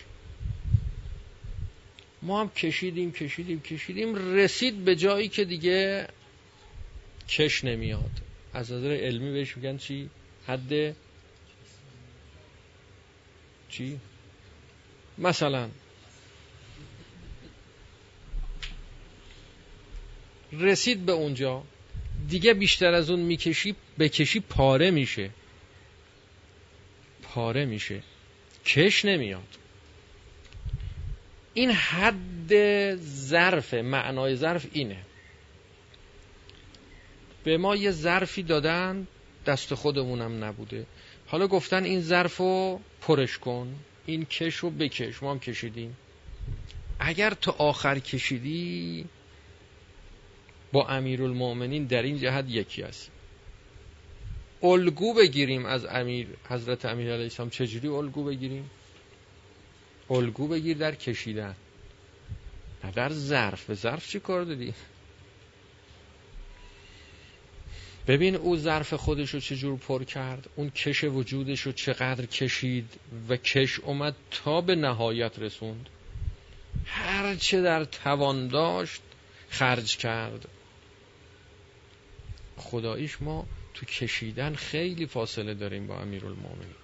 ما 2.23 2.41
هم 2.41 2.49
کشیدیم 2.49 3.11
کشیدیم 3.11 3.61
کشیدیم 3.61 4.35
رسید 4.35 4.85
به 4.85 4.95
جایی 4.95 5.27
که 5.27 5.45
دیگه 5.45 6.07
کش 7.29 7.63
نمیاد. 7.63 8.11
از 8.53 8.71
نظر 8.71 8.91
علمی 8.91 9.31
بهش 9.31 9.57
میگن 9.57 9.77
چی؟ 9.77 10.09
حد 10.47 10.95
چی؟ 13.69 13.99
مثلا 15.17 15.69
رسید 20.51 21.05
به 21.05 21.11
اونجا 21.11 21.63
دیگه 22.29 22.53
بیشتر 22.53 22.93
از 22.93 23.09
اون 23.09 23.19
می‌کشی 23.19 23.75
بکشی 23.99 24.39
پاره 24.39 24.91
میشه. 24.91 25.29
پاره 27.23 27.65
میشه. 27.65 28.03
کش 28.65 29.05
نمیاد. 29.05 29.57
این 31.53 31.71
حد 31.71 32.95
ظرف 32.95 33.73
معنای 33.73 34.35
ظرف 34.35 34.65
اینه. 34.71 34.97
به 37.43 37.57
ما 37.57 37.75
یه 37.75 37.91
ظرفی 37.91 38.43
دادن 38.43 39.07
دست 39.45 39.73
خودمونم 39.73 40.43
نبوده. 40.43 40.85
حالا 41.25 41.47
گفتن 41.47 41.83
این 41.83 42.01
ظرف 42.01 42.37
رو 42.37 42.79
پرش 43.01 43.37
کن 43.37 43.75
این 44.05 44.25
کش 44.25 44.55
رو 44.55 44.69
بکش 44.69 45.23
ما 45.23 45.31
هم 45.31 45.39
کشیدیم. 45.39 45.97
اگر 46.99 47.29
تو 47.33 47.51
آخر 47.51 47.99
کشیدی 47.99 49.05
با 50.71 50.87
امیرالمؤمنین 50.87 51.85
در 51.85 52.01
این 52.01 52.17
جهت 52.17 52.45
یکی 52.47 52.83
است 52.83 53.11
الگو 54.63 55.13
بگیریم 55.13 55.65
از 55.65 55.85
امیر 55.85 56.27
حضرت 56.49 56.85
امیر 56.85 57.11
علیه 57.11 57.23
السلام 57.23 57.49
چجوری 57.49 57.87
الگو 57.87 58.23
بگیریم؟ 58.23 58.69
الگو 60.13 60.47
بگیر 60.47 60.77
در 60.77 60.95
کشیدن. 60.95 61.55
نه 62.83 62.91
در 62.91 63.09
ظرف. 63.09 63.65
به 63.65 63.73
ظرف 63.73 64.07
چی 64.07 64.19
کار 64.19 64.43
دادی؟ 64.43 64.73
ببین 68.07 68.35
او 68.35 68.57
ظرف 68.57 68.93
خودش 68.93 69.33
رو 69.33 69.39
چجور 69.39 69.77
پر 69.77 70.03
کرد 70.03 70.49
اون 70.55 70.69
کش 70.69 71.03
وجودش 71.03 71.61
رو 71.61 71.71
چقدر 71.71 72.25
کشید 72.25 72.89
و 73.29 73.37
کش 73.37 73.79
اومد 73.79 74.15
تا 74.31 74.61
به 74.61 74.75
نهایت 74.75 75.39
رسوند. 75.39 75.89
هر 76.85 77.35
چه 77.35 77.61
در 77.61 77.85
توان 77.85 78.47
داشت 78.47 79.01
خرج 79.49 79.97
کرد. 79.97 80.47
خداییش 82.57 83.21
ما 83.21 83.47
تو 83.73 83.85
کشیدن 83.85 84.55
خیلی 84.55 85.05
فاصله 85.05 85.53
داریم 85.53 85.87
با 85.87 86.01
امیرالمومنین 86.01 86.75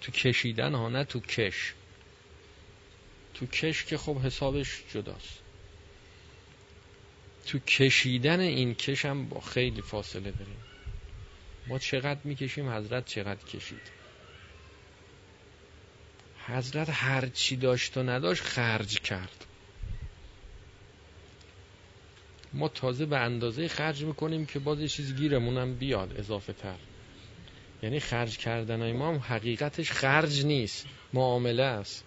تو 0.00 0.12
کشیدن 0.12 0.74
ها 0.74 0.88
نه 0.88 1.04
تو 1.04 1.20
کش. 1.20 1.74
تو 3.34 3.46
کش 3.46 3.84
که 3.84 3.98
خب 3.98 4.18
حسابش 4.18 4.82
جداست. 4.94 5.38
تو 7.46 7.58
کشیدن 7.58 8.40
این 8.40 8.74
کش 8.74 9.04
هم 9.04 9.28
با 9.28 9.40
خیلی 9.40 9.82
فاصله 9.82 10.30
داریم. 10.30 10.64
ما 11.66 11.78
چقدر 11.78 12.20
می‌کشیم 12.24 12.70
حضرت 12.70 13.06
چقدر 13.06 13.44
کشید. 13.44 14.02
حضرت 16.46 16.90
هر 16.90 17.28
چی 17.28 17.56
داشت 17.56 17.96
و 17.96 18.02
نداشت 18.02 18.42
خرج 18.42 19.00
کرد. 19.00 19.46
ما 22.52 22.68
تازه 22.68 23.06
به 23.06 23.18
اندازه 23.18 23.68
خرج 23.68 24.04
می‌کنیم 24.04 24.46
که 24.46 24.58
باز 24.58 24.80
یه 24.80 24.88
چیز 24.88 25.14
گیرمونم 25.14 25.74
بیاد 25.74 26.16
اضافه 26.18 26.52
تر. 26.52 26.78
یعنی 27.82 28.00
خرج 28.00 28.38
کردن 28.38 28.92
ما 28.92 29.08
هم 29.08 29.18
حقیقتش 29.18 29.92
خرج 29.92 30.44
نیست 30.44 30.86
معامله 31.12 31.62
است. 31.62 32.04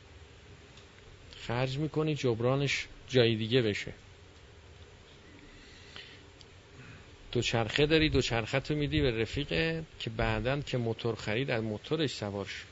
خرج 1.47 1.77
می‌کنی 1.77 2.15
جبرانش 2.15 2.87
جای 3.07 3.35
دیگه 3.35 3.61
بشه. 3.61 3.93
دوچرخه 7.31 7.85
داری 7.85 8.09
دوچرخه 8.09 8.59
تو 8.59 8.75
میدی 8.75 9.01
به 9.01 9.21
رفیقه 9.21 9.83
که 9.99 10.09
بعدا 10.09 10.61
که 10.61 10.77
موتور 10.77 11.15
خرید 11.15 11.51
از 11.51 11.63
موتورش 11.63 12.09
سوار 12.09 12.45
شو. 12.45 12.65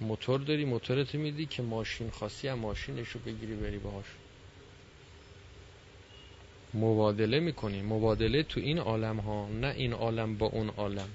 موتور 0.00 0.40
داری 0.40 0.64
موتورتو 0.64 1.18
میدی 1.18 1.46
که 1.46 1.62
ماشین 1.62 2.10
خاصی 2.10 2.48
هم 2.48 2.58
ماشینش 2.58 3.08
رو 3.08 3.20
بگیری 3.20 3.54
بری 3.54 3.78
باهاش. 3.78 4.06
مبادله 6.74 7.40
می‌کنی. 7.40 7.82
مبادله 7.82 8.42
تو 8.42 8.60
این 8.60 8.78
عالم 8.78 9.20
ها 9.20 9.48
نه 9.48 9.68
این 9.68 9.92
عالم 9.92 10.38
با 10.38 10.46
اون 10.46 10.68
عالم. 10.68 11.08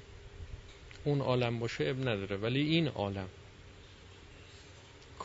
اون 1.04 1.22
عالم 1.22 1.60
باشه 1.60 1.84
اب 1.84 2.00
نداره. 2.00 2.38
ولی 2.38 2.62
این 2.62 2.88
عالم. 2.88 3.30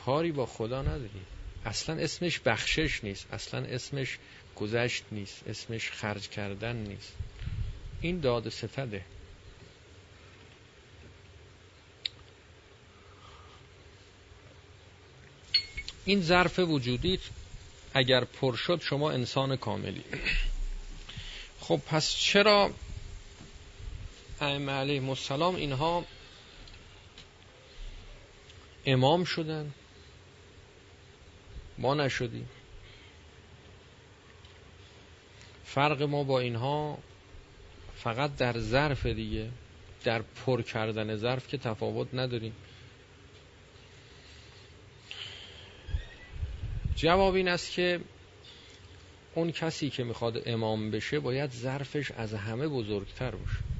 کاری 0.04 0.32
با 0.32 0.46
خدا 0.46 0.82
نداری. 0.82 1.22
اصلا 1.64 2.02
اسمش 2.02 2.40
بخشش 2.40 3.04
نیست. 3.04 3.26
اصلا 3.32 3.60
اسمش 3.60 4.18
گذشت 4.56 5.04
نیست. 5.12 5.48
اسمش 5.48 5.90
خرج 5.90 6.28
کردن 6.28 6.76
نیست. 6.76 7.12
این 8.00 8.20
داد 8.20 8.48
ستده. 8.48 9.04
این 16.04 16.22
ظرف 16.22 16.58
وجودیت 16.58 17.20
اگر 17.94 18.24
پر 18.24 18.56
شد 18.56 18.82
شما 18.82 19.10
انسان 19.10 19.56
کاملی. 19.56 20.04
خب 21.60 21.80
پس 21.86 22.16
چرا 22.16 22.70
ائمه 24.40 24.72
علیهم 24.72 25.10
السلام 25.10 25.54
اینها 25.54 26.04
امام 28.86 29.24
شدن؟ 29.24 29.74
ما 31.78 31.94
نشدیم. 31.94 32.48
فرق 35.64 36.02
ما 36.02 36.24
با 36.24 36.40
اینها 36.40 36.98
فقط 37.94 38.36
در 38.36 38.58
ظرف 38.58 39.06
دیگه 39.06 39.50
در 40.04 40.22
پر 40.22 40.62
کردن 40.62 41.16
ظرف 41.16 41.48
که 41.48 41.58
تفاوت 41.58 42.08
نداریم. 42.14 42.52
جواب 46.96 47.34
این 47.34 47.48
است 47.48 47.72
که 47.72 48.00
اون 49.34 49.52
کسی 49.52 49.90
که 49.90 50.04
می‌خواد 50.04 50.42
امام 50.46 50.90
بشه 50.90 51.20
باید 51.20 51.50
ظرفش 51.50 52.10
از 52.10 52.34
همه 52.34 52.68
بزرگتر 52.68 53.30
باشه. 53.30 53.71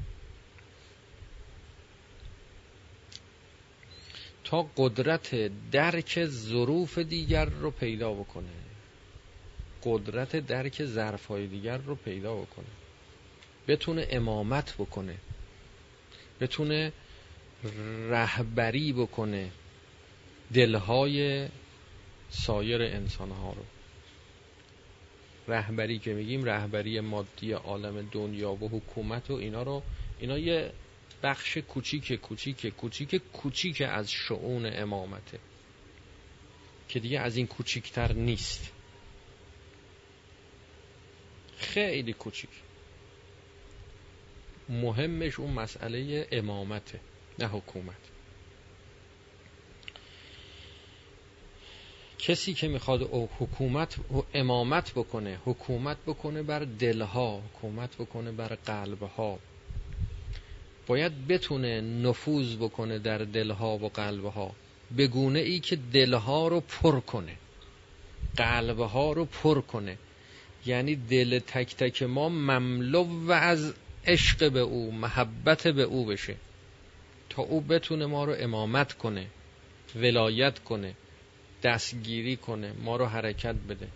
تا 4.53 4.67
قدرت 4.77 5.51
درک 5.71 6.25
ظروف 6.25 6.99
دیگر 6.99 7.45
رو 7.45 7.71
پیدا 7.71 8.13
بکنه. 8.13 8.49
قدرت 9.85 10.37
درک 10.37 10.85
ظرفهای 10.85 11.47
دیگر 11.47 11.77
رو 11.77 11.95
پیدا 11.95 12.35
بکنه. 12.35 12.67
بتونه 13.69 14.07
امامت 14.11 14.75
بکنه. 14.79 15.15
بتونه 16.41 16.93
رهبری 18.09 18.93
بکنه 18.93 19.51
دلهای 20.55 21.49
سایر 22.31 22.83
انسانها 22.83 23.53
رو. 23.53 23.65
رهبری 25.49 25.99
که 25.99 26.15
میگیم 26.15 26.45
رهبری 26.45 27.01
مادی 27.01 27.53
عالم 27.53 28.09
دنیا 28.13 28.53
و 28.53 28.69
حکومت 28.69 29.31
و 29.31 29.35
اینا 29.35 29.63
رو 29.63 29.83
اینا 30.21 30.39
یه 30.39 30.73
بخش 31.23 31.59
کوچیک 31.59 32.13
کوچیک 32.13 32.67
کوچیک 32.67 33.15
کوچیک 33.33 33.83
از 33.83 34.11
شعون 34.11 34.67
امامته. 34.67 35.39
که 36.89 37.01
دیگه 37.01 37.21
از 37.21 37.37
این 37.37 37.47
کوچیکتر 37.47 38.13
نیست. 38.13 38.73
خیلی 41.57 42.13
کوچیک. 42.13 42.51
مهمش 44.69 45.41
اون 45.41 45.51
مسئله 45.51 46.29
امامته 46.33 47.01
نه 47.39 47.47
حکومت. 47.49 47.97
کسی 52.19 52.55
که 52.55 52.69
می‌خواد 52.69 53.03
حکومت 53.39 53.97
امامت 54.35 54.93
بکنه 54.93 55.39
حکومت 55.45 55.97
بکنه 56.07 56.43
بر 56.43 56.59
دلها 56.59 57.39
حکومت 57.39 57.97
بکنه 57.97 58.33
بر 58.33 58.49
قلبها. 58.49 59.39
باید 60.87 61.27
بتونه 61.27 61.81
نفوذ 61.81 62.57
بکنه 62.57 62.99
در 62.99 63.19
دلها 63.19 63.79
و 63.79 63.89
قلبها. 63.89 64.53
به 64.97 65.07
گونه 65.07 65.39
ای 65.39 65.61
که 65.61 65.79
دلها 65.93 66.49
رو 66.49 66.61
پر 66.61 67.01
کنه. 67.01 67.37
قلبها 68.37 69.13
رو 69.13 69.25
پر 69.25 69.61
کنه. 69.61 69.99
یعنی 70.67 70.97
دل 70.97 71.39
تک 71.39 71.77
تک 71.77 72.03
ما 72.03 72.29
مملو 72.29 73.05
و 73.27 73.33
از 73.33 73.75
عشق 74.07 74.53
به 74.53 74.61
او 74.61 74.93
محبت 74.93 75.69
به 75.69 75.83
او 75.83 76.07
بشه. 76.07 76.37
تا 77.29 77.43
او 77.43 77.61
بتونه 77.61 78.07
ما 78.07 78.25
رو 78.25 78.35
امامت 78.39 78.93
کنه 78.93 79.27
ولایت 79.97 80.59
کنه 80.59 80.95
دستگیری 81.63 82.37
کنه 82.37 82.73
ما 82.73 82.97
رو 82.97 83.07
حرکت 83.07 83.55
بده. 83.69 83.89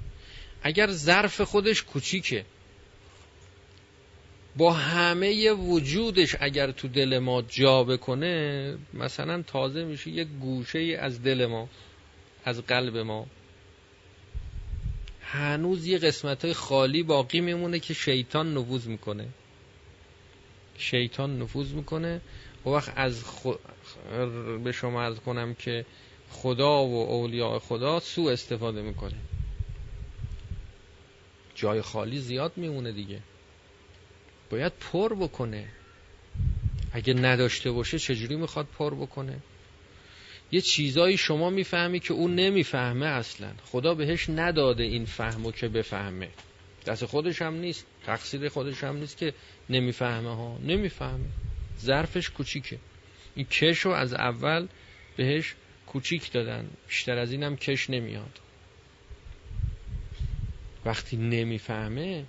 اگر 0.62 0.90
ظرف 0.90 1.40
خودش 1.40 1.82
کوچیکه 1.82 2.44
با 4.56 4.72
همه 4.72 5.52
وجودش 5.52 6.36
اگر 6.40 6.70
تو 6.70 6.88
دل 6.88 7.18
ما 7.18 7.42
جا 7.42 7.84
بکنه 7.84 8.78
مثلا 8.94 9.42
تازه 9.42 9.84
میشه 9.84 10.10
یک 10.10 10.28
گوشه 10.28 10.98
از 11.00 11.22
دل 11.22 11.46
ما 11.46 11.68
از 12.44 12.62
قلب 12.62 12.96
ما. 12.96 13.26
هنوز 15.20 15.86
یه 15.86 15.98
قسمت 15.98 16.44
های 16.44 16.54
خالی 16.54 17.02
باقی 17.02 17.40
میمونه 17.40 17.78
که 17.78 17.94
شیطان 17.94 18.54
نفوذ 18.54 18.86
می‌کنه. 18.86 19.28
شیطان 20.78 21.42
نفوذ 21.42 21.72
می‌کنه. 21.72 22.20
و 22.66 22.68
وقت 22.68 22.92
از 22.96 23.24
خ... 23.24 23.46
به 24.64 24.72
شما 24.72 25.02
از 25.02 25.20
کنم 25.20 25.54
که 25.54 25.86
خدا 26.30 26.84
و 26.84 27.10
اولیاء 27.10 27.58
خدا 27.58 28.00
سو 28.00 28.22
استفاده 28.22 28.82
می‌کنه. 28.82 29.16
جای 31.54 31.82
خالی 31.82 32.18
زیاد 32.18 32.52
میمونه 32.56 32.92
دیگه. 32.92 33.20
باید 34.50 34.72
پر 34.92 35.14
بکنه. 35.14 35.68
اگه 36.92 37.14
نداشته 37.14 37.70
باشه 37.70 37.98
چجوری 37.98 38.36
می‌خواد 38.36 38.66
پر 38.78 38.94
بکنه؟ 38.94 39.38
یه 40.52 40.60
چیزایی 40.60 41.16
شما 41.16 41.50
می‌فهمی 41.50 42.00
که 42.00 42.14
اون 42.14 42.34
نمی‌فهمه 42.34 43.06
اصلا. 43.06 43.52
خدا 43.64 43.94
بهش 43.94 44.30
نداده 44.30 44.82
این 44.82 45.04
فهمو 45.04 45.52
که 45.52 45.68
بفهمه. 45.68 46.28
دست 46.86 47.04
خودش 47.04 47.42
هم 47.42 47.54
نیست. 47.54 47.86
تقصیر 48.06 48.48
خودش 48.48 48.84
هم 48.84 48.96
نیست 48.96 49.18
که 49.18 49.34
نمی‌فهمه 49.70 50.36
ها. 50.36 50.58
نمی‌فهمه. 50.62 51.26
ظرفش 51.80 52.30
کوچیکه. 52.30 52.78
این 53.34 53.46
کش 53.46 53.86
از 53.86 54.14
اول 54.14 54.66
بهش 55.16 55.54
کوچیک 55.86 56.32
دادن. 56.32 56.70
بیشتر 56.88 57.18
از 57.18 57.32
اینم 57.32 57.56
کش 57.56 57.90
نمیاد. 57.90 58.40
وقتی 60.84 61.16
نمی‌فهمه 61.16 62.24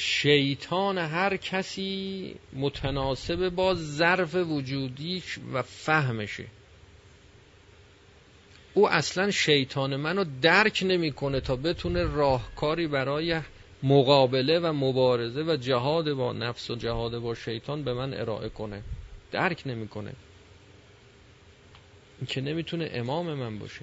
شیطان 0.00 0.98
هر 0.98 1.36
کسی 1.36 2.34
متناسب 2.52 3.48
با 3.48 3.74
ظرف 3.74 4.34
وجودیش 4.34 5.38
و 5.52 5.62
فهمشه. 5.62 6.46
او 8.74 8.88
اصلا 8.88 9.30
شیطان 9.30 9.96
منو 9.96 10.24
درک 10.42 10.82
نمی‌کنه 10.86 11.40
تا 11.40 11.56
بتونه 11.56 12.02
راهکاری 12.04 12.86
برای 12.86 13.40
مقابله 13.82 14.58
و 14.58 14.72
مبارزه 14.72 15.42
و 15.42 15.56
جهاد 15.56 16.12
با 16.12 16.32
نفس 16.32 16.70
و 16.70 16.74
جهاد 16.74 17.18
با 17.18 17.34
شیطان 17.34 17.84
به 17.84 17.94
من 17.94 18.14
ارائه 18.14 18.48
کنه. 18.48 18.82
درک 19.32 19.62
نمی‌کنه. 19.66 20.12
این 22.18 22.26
که 22.26 22.40
نمی‌تونه 22.40 22.90
امام 22.92 23.34
من 23.34 23.58
باشه. 23.58 23.80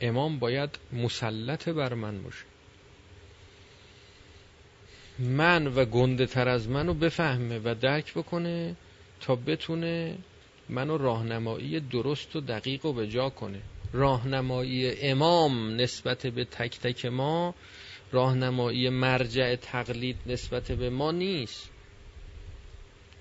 امام 0.00 0.38
باید 0.38 0.78
مسلط 0.92 1.68
بر 1.68 1.94
من 1.94 2.22
باشه. 2.22 2.44
من 5.18 5.66
و 5.66 5.84
گنده 5.84 6.26
تر 6.26 6.48
از 6.48 6.68
منو 6.68 6.94
بفهمه 6.94 7.58
و 7.64 7.74
درک 7.80 8.14
بکنه 8.14 8.76
تا 9.20 9.36
بتونه 9.36 10.18
منو 10.68 10.98
راهنمایی 10.98 11.80
درست 11.80 12.36
و 12.36 12.40
دقیق 12.40 12.86
و 12.86 12.92
به 12.92 13.08
جا 13.08 13.30
کنه. 13.30 13.60
راهنمایی 13.92 15.00
امام 15.00 15.76
نسبت 15.76 16.26
به 16.26 16.44
تک 16.44 16.80
تک 16.80 17.06
ما 17.06 17.54
راهنمایی 18.12 18.88
مرجع 18.88 19.56
تقلید 19.56 20.16
نسبت 20.26 20.72
به 20.72 20.90
ما 20.90 21.12
نیست. 21.12 21.70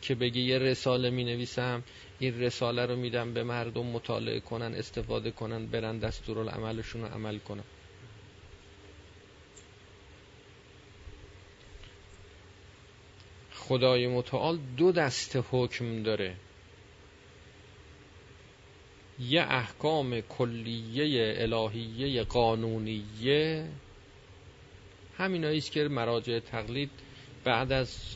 که 0.04 0.16
بگه 0.16 0.41
یه 0.41 0.58
رساله 0.58 1.10
می 1.10 1.24
نویسم 1.24 1.84
این 2.20 2.41
رساله 2.41 2.86
رو 2.86 2.95
میدم 2.95 3.34
به 3.34 3.43
مردم 3.43 3.86
مطالعه 3.86 4.39
کنن 4.39 4.74
استفاده 4.76 5.32
کنن 5.32 5.66
برن 5.66 5.97
دستورالعملشون 5.97 7.01
رو 7.01 7.08
عمل 7.08 7.38
کنن. 7.38 7.64
خدای 13.54 14.08
متعال 14.08 14.60
دو 14.78 14.91
دست 14.91 15.39
حکم 15.51 16.04
داره. 16.04 16.36
یه 19.20 19.41
احکام 19.41 20.22
کلیه 20.22 21.34
الهیه 21.38 22.24
قانونیه. 22.24 23.70
همینایی 25.18 25.58
است 25.58 25.72
که 25.72 25.84
مراجع 25.84 26.39
تقلید 26.39 26.91
بعد 27.43 27.72
از 27.72 28.16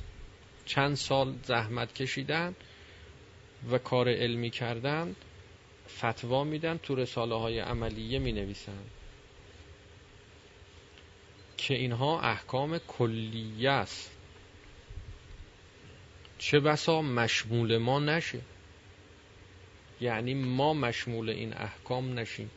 چند 0.67 0.95
سال 0.95 1.35
زحمت 1.43 1.93
کشیدن 1.93 2.55
و 3.71 3.77
کار 3.77 4.09
علمی 4.09 4.49
کردن 4.49 5.15
فتوا 5.97 6.43
میدن 6.43 6.77
تو 6.77 6.95
رساله 6.95 7.35
های 7.35 7.59
عملیه 7.59 8.19
می 8.19 8.31
نویسن 8.31 8.83
که 11.57 11.73
اینها 11.73 12.21
احکام 12.21 12.77
کلیه 12.77 13.69
است. 13.69 14.11
چه 16.37 16.59
بسا 16.59 17.01
مشمول 17.01 17.77
ما 17.77 17.99
نشه. 17.99 18.41
یعنی 20.01 20.33
ما 20.33 20.73
مشمول 20.73 21.29
این 21.29 21.53
احکام 21.53 22.19
نشیم. 22.19 22.51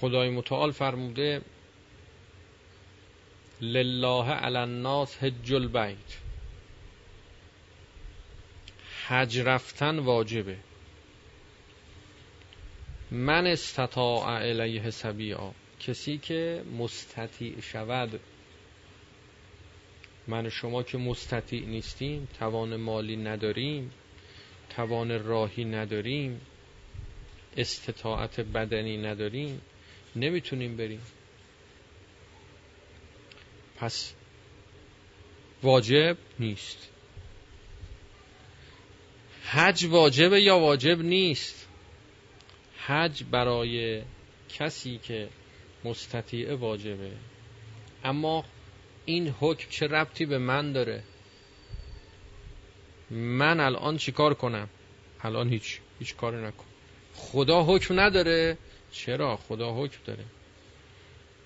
خدای 0.00 0.30
متعال 0.30 0.70
فرموده 0.70 1.40
لله 3.60 4.30
علی 4.30 4.56
الناس 4.56 5.18
حج 5.18 5.52
البیت. 5.52 6.18
حج 9.06 9.38
رفتن 9.38 9.98
واجبه. 9.98 10.56
من 13.10 13.46
استطاع 13.46 14.26
الیه 14.28 14.90
سبیعا. 14.90 15.52
کسی 15.80 16.18
که 16.18 16.62
مستطیع 16.78 17.60
شود 17.60 18.20
من 20.28 20.48
شما 20.48 20.82
که 20.82 20.98
مستطیع 20.98 21.66
نیستیم 21.66 22.28
توان 22.38 22.76
مالی 22.76 23.16
نداریم 23.16 23.90
توان 24.70 25.24
راهی 25.24 25.64
نداریم 25.64 26.40
استطاعت 27.56 28.40
بدنی 28.40 28.96
نداریم 28.96 29.60
نمی‌تونیم 30.16 30.76
بریم. 30.76 31.02
پس 33.76 34.12
واجب 35.62 36.16
نیست. 36.38 36.88
حج 39.44 39.84
واجبه 39.84 40.42
یا 40.42 40.58
واجب 40.58 41.00
نیست؟ 41.00 41.68
حج 42.78 43.24
برای 43.30 44.02
کسی 44.48 44.98
که 44.98 45.28
مستطیع 45.84 46.54
واجبه. 46.54 47.12
اما 48.04 48.44
این 49.04 49.34
حکم 49.40 49.70
چه 49.70 49.86
ربطی 49.86 50.26
به 50.26 50.38
من 50.38 50.72
داره؟ 50.72 51.02
من 53.10 53.60
الان 53.60 53.96
چیکار 53.96 54.34
کنم؟ 54.34 54.68
الان 55.22 55.48
هیچ 55.48 55.80
هیچ 55.98 56.16
کاری 56.16 56.36
نکن. 56.36 56.64
خدا 57.14 57.64
حکم 57.64 58.00
نداره 58.00 58.58
چرا؟ 58.96 59.36
خدا 59.36 59.74
حکم 59.74 59.98
داره. 60.04 60.24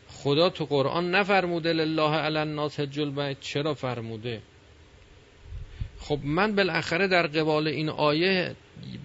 خدا 0.08 0.50
تو 0.50 0.64
قرآن 0.64 1.10
نفرموده 1.10 1.72
لله 1.72 2.16
علی 2.16 2.38
الناس 2.38 2.80
البیت. 2.80 3.40
چرا 3.40 3.74
فرموده؟ 3.74 4.42
خب 6.00 6.18
من 6.22 6.54
بالاخره 6.54 7.08
در 7.08 7.26
قبال 7.26 7.68
این 7.68 7.88
آیه 7.88 8.56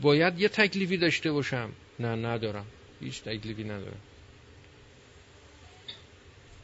باید 0.01 0.39
یه 0.39 0.49
تکلیفی 0.49 0.97
داشته 0.97 1.31
باشم. 1.31 1.69
نه 1.99 2.15
ندارم. 2.15 2.65
هیچ 3.01 3.21
تکلیفی 3.21 3.63
ندارم. 3.63 4.01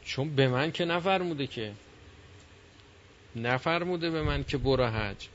چون 0.04 0.34
به 0.34 0.48
من 0.48 0.72
که 0.72 0.84
نفرموده 0.84 1.46
که. 1.46 1.72
نفرموده 3.36 4.10
به 4.10 4.22
من 4.22 4.44
که 4.44 4.58
برو 4.58 4.86
حج. 4.86 5.28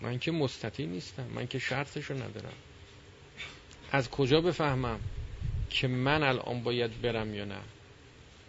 من 0.00 0.18
که 0.18 0.32
مستطیع 0.32 0.86
نیستم. 0.86 1.26
من 1.34 1.46
که 1.46 1.58
شرطشو 1.58 2.14
ندارم. 2.14 2.52
از 3.92 4.10
کجا 4.10 4.40
بفهمم؟ 4.40 5.00
که 5.70 5.88
من 5.88 6.22
الان 6.22 6.62
باید 6.62 7.02
برم 7.02 7.34
یا 7.34 7.44
نه. 7.44 7.60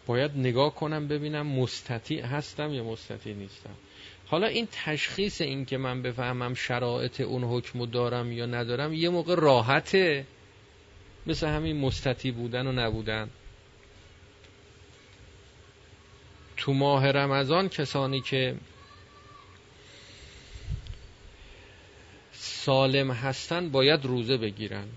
باید 0.06 0.32
نگاه 0.36 0.76
کنم 0.76 1.08
ببینم 1.08 1.48
مستطیع 1.48 2.26
هستم 2.26 2.74
یا 2.74 2.84
مستطیع 2.84 3.34
نیستم. 3.34 3.76
حالا 4.28 4.48
این 4.48 4.68
تشخیص 4.72 5.42
این 5.42 5.66
که 5.66 5.78
من 5.78 6.02
بفهمم 6.02 6.54
شرایط 6.54 7.22
اون 7.22 7.44
حکم 7.44 7.86
دارم 7.86 8.32
یا 8.32 8.46
ندارم 8.46 8.94
یه 8.94 9.10
موقع 9.10 9.36
راحته. 9.36 10.26
مثل 11.28 11.48
همین 11.48 11.78
مستطیع 11.78 12.32
بودن 12.32 12.68
و 12.68 12.72
نبودن. 12.72 13.30
تو 16.58 16.74
ماه 16.74 17.12
رمضان 17.12 17.70
کسانی 17.70 18.22
که 18.22 18.56
سالم 22.32 23.12
هستن 23.12 23.70
باید 23.70 24.06
روزه 24.06 24.38
بگیرن. 24.38 24.88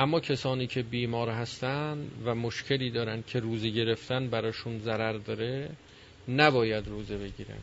اما 0.00 0.20
کسانی 0.20 0.66
که 0.66 0.82
بیمار 0.82 1.28
هستن 1.28 2.10
و 2.24 2.34
مشکلی 2.34 2.90
دارن 2.90 3.22
که 3.26 3.40
روزه 3.40 3.70
گرفتن 3.70 4.28
براشون 4.30 4.78
ضرر 4.78 5.12
داره 5.12 5.70
نباید 6.28 6.88
روزه 6.88 7.18
بگیرن. 7.18 7.58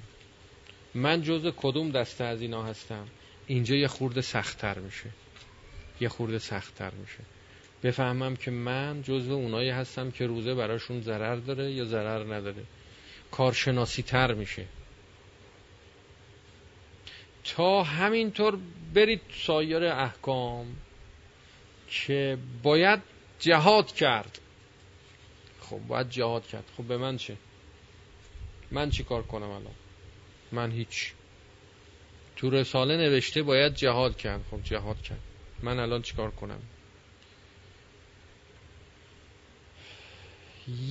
من 0.95 1.21
جز 1.21 1.51
کدوم 1.57 1.91
دسته 1.91 2.23
از 2.23 2.41
اینا 2.41 2.63
هستم؟ 2.63 3.07
اینجا 3.47 3.75
یه 3.75 3.88
خورده 3.88 4.21
سختتر 4.21 4.79
میشه. 4.79 5.09
یه 6.01 6.09
خورده 6.09 6.39
سختتر 6.39 6.91
میشه. 6.91 7.19
بفهمم 7.83 8.35
که 8.35 8.51
من 8.51 9.01
جزو 9.03 9.33
اونایی 9.33 9.69
هستم 9.69 10.11
که 10.11 10.27
روزه 10.27 10.55
براشون 10.55 11.01
ضرر 11.01 11.35
داره 11.35 11.71
یا 11.71 11.85
ضرر 11.85 12.33
نداره. 12.35 12.63
کارشناسی 13.31 14.01
تر 14.01 14.33
میشه. 14.33 14.65
تا 17.43 17.83
همینطور 17.83 18.57
برید 18.93 19.21
سایر 19.45 19.83
احکام 19.83 20.75
که 21.89 22.38
باید 22.63 22.99
جهاد 23.39 23.93
کرد. 23.93 24.39
خب 25.61 25.79
باید 25.88 26.09
جهاد 26.09 26.47
کرد. 26.47 26.63
خب 26.77 26.83
به 26.83 26.97
من 26.97 27.17
چه؟ 27.17 27.38
من 28.71 28.89
چی 28.89 29.03
کار 29.03 29.23
کنم 29.23 29.49
الان؟ 29.49 29.73
من 30.51 30.71
هیچ. 30.71 31.13
تو 32.35 32.49
رساله 32.49 32.97
نوشته 32.97 33.43
باید 33.43 33.73
جهاد 33.73 34.17
کرد. 34.17 34.41
خب 34.51 34.63
جهاد 34.63 35.01
کرد. 35.01 35.19
من 35.63 35.79
الان 35.79 36.01
چیکار 36.01 36.31
کنم؟ 36.31 36.59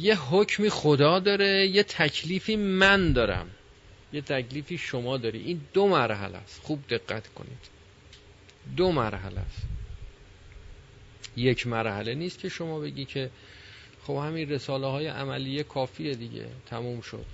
یه 0.01 0.20
حکمی 0.20 0.70
خدا 0.70 1.18
داره 1.18 1.66
یه 1.66 1.82
تکلیفی 1.82 2.57
من 2.57 3.12
دارم. 3.12 3.51
یه 4.12 4.20
تکلیفی 4.20 4.78
شما 4.78 5.16
داری. 5.16 5.38
این 5.38 5.61
دو 5.72 5.88
مرحله 5.88 6.38
است. 6.38 6.61
خوب 6.62 6.84
دقت 6.88 7.28
کنید. 7.28 7.68
دو 8.76 8.92
مرحله 8.92 9.40
است. 9.40 9.76
یک 11.37 11.66
مرحله 11.66 12.14
نیست 12.14 12.39
که 12.39 12.49
شما 12.49 12.80
بگی 12.80 13.05
که 13.05 13.30
خب 14.03 14.14
همین 14.14 14.51
رساله 14.51 14.87
های 14.87 15.07
عملیه 15.07 15.62
کافیه 15.62 16.14
دیگه 16.14 16.47
تموم 16.66 17.01
شد. 17.01 17.26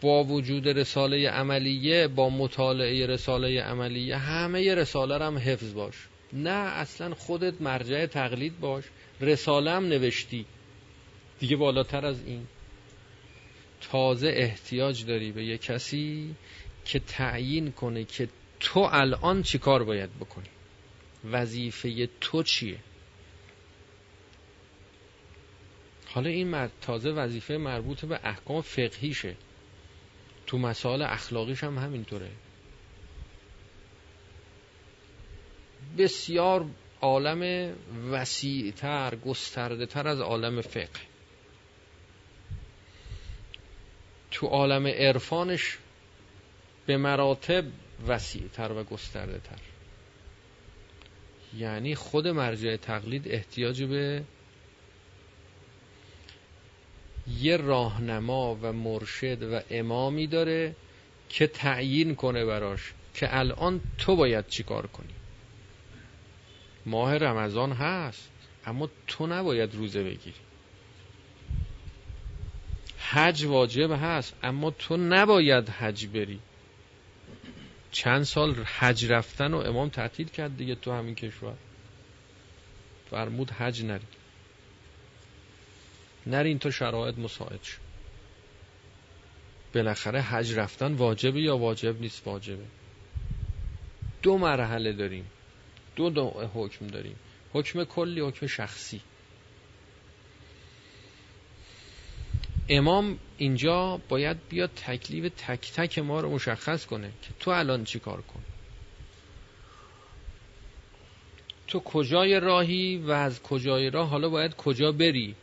با 0.00 0.24
وجود 0.24 0.68
رساله 0.68 1.30
عملیه 1.30 2.08
با 2.08 2.30
مطالعه 2.30 3.06
رساله 3.06 3.62
عملیه 3.62 4.16
همه 4.16 4.74
رساله 4.74 5.18
رو 5.18 5.24
هم 5.24 5.38
حفظ 5.38 5.72
باش. 5.72 5.94
نه 6.32 6.50
اصلا 6.50 7.14
خودت 7.14 7.62
مرجع 7.62 8.06
تقلید 8.06 8.60
باش 8.60 8.84
رساله 9.20 9.70
هم 9.70 9.84
نوشتی. 9.88 10.46
دیگه 11.40 11.56
بالاتر 11.56 12.06
از 12.06 12.22
این. 12.26 12.46
تازه 13.80 14.28
احتیاج 14.28 15.06
داری 15.06 15.32
به 15.32 15.44
یه 15.44 15.58
کسی 15.58 16.34
که 16.84 16.98
تعیین 16.98 17.72
کنه 17.72 18.04
که 18.04 18.28
تو 18.62 18.80
الان 18.92 19.42
چی 19.42 19.58
کار 19.58 19.84
باید 19.84 20.18
بکنی؟ 20.18 20.48
وظیفه 21.24 22.08
تو 22.20 22.42
چیه؟ 22.42 22.78
حالا 26.06 26.30
این 26.30 26.68
تازه 26.80 27.10
وظیفه 27.10 27.56
مربوط 27.56 28.04
به 28.04 28.20
احکام 28.24 28.60
فقهیشه. 28.60 29.36
تو 30.46 30.58
مسائل 30.58 31.02
اخلاقیش 31.02 31.64
هم 31.64 31.78
همینطوره. 31.78 32.30
بسیار 35.98 36.66
عالم 37.00 37.72
وسیعتر 38.10 39.16
گسترده 39.16 39.86
تر 39.86 40.08
از 40.08 40.20
عالم 40.20 40.60
فقه. 40.60 41.00
تو 44.30 44.46
عالم 44.46 44.86
عرفانش 44.86 45.78
به 46.86 46.96
مراتب 46.96 47.64
وسیعتر 48.06 48.72
و 48.72 48.84
گسترده 48.84 49.38
تر 49.38 49.58
یعنی 51.58 51.94
خود 51.94 52.28
مرجع 52.28 52.76
تقلید 52.76 53.28
احتیاج 53.28 53.82
به 53.82 54.24
یه 57.40 57.56
راهنما 57.56 58.58
و 58.62 58.72
مرشد 58.72 59.42
و 59.42 59.60
امامی 59.70 60.26
داره 60.26 60.74
که 61.28 61.46
تعیین 61.46 62.14
کنه 62.14 62.44
براش 62.44 62.92
که 63.14 63.38
الان 63.38 63.80
تو 63.98 64.16
باید 64.16 64.46
چیکار 64.46 64.86
کنی؟ 64.86 65.14
ماه 66.86 67.16
رمضان 67.16 67.72
هست 67.72 68.30
اما 68.66 68.90
تو 69.06 69.26
نباید 69.26 69.74
روزه 69.74 70.02
بگیری. 70.02 70.34
حج 72.98 73.44
واجب 73.44 73.90
هست 73.90 74.34
اما 74.42 74.70
تو 74.70 74.96
نباید 74.96 75.68
حج 75.68 76.06
بری. 76.06 76.40
چند 77.92 78.22
سال 78.22 78.54
حج 78.54 79.12
رفتن 79.12 79.54
و 79.54 79.56
امام 79.56 79.88
تعطیل 79.88 80.28
کرد 80.28 80.56
دیگه 80.56 80.74
تو 80.74 80.92
همین 80.92 81.14
کشور. 81.14 81.54
فرمود 83.10 83.50
حج 83.50 83.84
نری. 83.84 84.06
نرین 86.26 86.58
تو 86.58 86.70
شرایط 86.70 87.18
مساعد 87.18 87.62
شد 87.62 87.78
بالاخره 89.74 90.20
حج 90.20 90.54
رفتن 90.54 90.92
واجبه 90.92 91.40
یا 91.40 91.56
واجب 91.56 92.00
نیست؟ 92.00 92.26
واجبه. 92.26 92.66
دو 94.22 94.38
مرحله 94.38 94.92
داریم. 94.92 95.30
دو 95.96 96.10
نوع 96.10 96.44
حکم 96.54 96.86
داریم. 96.86 97.16
حکم 97.52 97.84
کلی 97.84 98.20
حکم 98.20 98.46
شخصی. 98.46 99.00
امام 102.68 103.18
اینجا 103.38 104.00
باید 104.08 104.36
بیاد 104.48 104.70
تکلیف 104.70 105.32
تک 105.36 105.72
تک 105.72 105.98
ما 105.98 106.20
رو 106.20 106.30
مشخص 106.30 106.86
کنه 106.86 107.10
که 107.22 107.28
تو 107.40 107.50
الان 107.50 107.84
چی 107.84 107.98
کار 107.98 108.22
کن؟ 108.22 108.42
تو 111.66 111.80
کجای 111.80 112.40
راهی 112.40 112.96
و 112.96 113.10
از 113.10 113.42
کجای 113.42 113.90
راه 113.90 114.08
حالا 114.08 114.28
باید 114.28 114.56
کجا 114.56 114.92
بری 114.92 115.34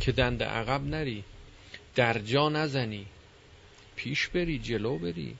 که 0.00 0.12
دنده 0.12 0.44
عقب 0.44 0.84
نری؟ 0.84 1.24
در 1.94 2.18
جا 2.18 2.48
نزنی. 2.48 3.06
پیش 3.96 4.28
بری 4.28 4.58
جلو 4.58 4.98
بری. 4.98 5.36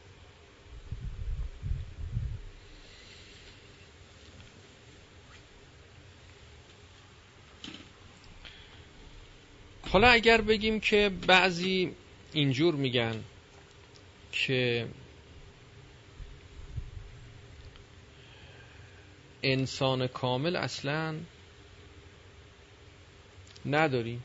حالا 9.92 10.08
اگر 10.08 10.40
بگیم 10.40 10.80
که 10.80 11.10
بعضی 11.26 11.94
اینجور 12.32 12.74
میگن 12.74 13.24
که 14.32 14.88
انسان 19.42 20.06
کامل 20.06 20.56
اصلا 20.56 21.14
نداریم 23.66 24.24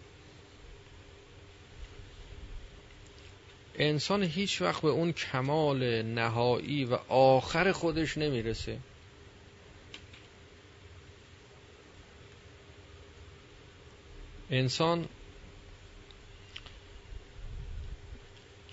انسان 3.76 4.24
هیچ 4.24 4.61
وقت 4.61 4.82
به 4.82 4.89
اون 4.89 5.11
کمال 5.13 6.01
نهایی 6.01 6.86
و 6.86 6.93
آخر 7.09 7.72
خودش 7.72 8.18
نمی‌رسه. 8.18 8.80
انسان 14.49 15.07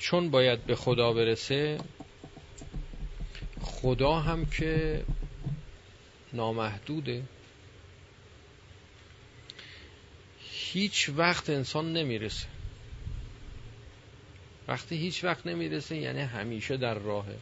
چون 0.03 0.31
باید 0.31 0.65
به 0.65 0.75
خدا 0.75 1.13
برسه 1.13 1.79
خدا 3.61 4.15
هم 4.15 4.47
که 4.47 5.05
نامحدوده. 6.33 7.23
هیچ 10.51 11.11
وقت 11.17 11.51
انسان 11.51 11.93
نمی‌رسه. 11.93 12.47
وقتی 14.69 14.97
هیچ 14.97 15.25
وقت 15.25 15.47
نمی‌رسه 15.47 15.97
یعنی 15.97 16.21
همیشه 16.21 16.77
در 16.77 16.95
راهه. 16.95 17.39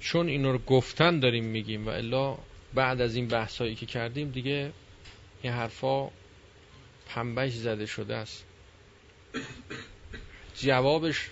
چون 0.00 0.28
اینو 0.28 0.52
رو 0.52 0.58
گفتن 0.58 1.20
داریم 1.20 1.44
میگیم 1.44 1.86
و 1.86 1.90
الا 1.90 2.38
بعد 2.74 3.00
از 3.00 3.14
این 3.16 3.28
بحثایی 3.28 3.74
که 3.74 3.86
کردیم 3.86 4.30
دیگه 4.30 4.72
این 5.42 5.52
حرفا 5.52 6.10
پنبش 7.08 7.52
زده 7.52 7.86
شده 7.86 8.16
است. 8.16 8.44
جوابش 10.54 11.30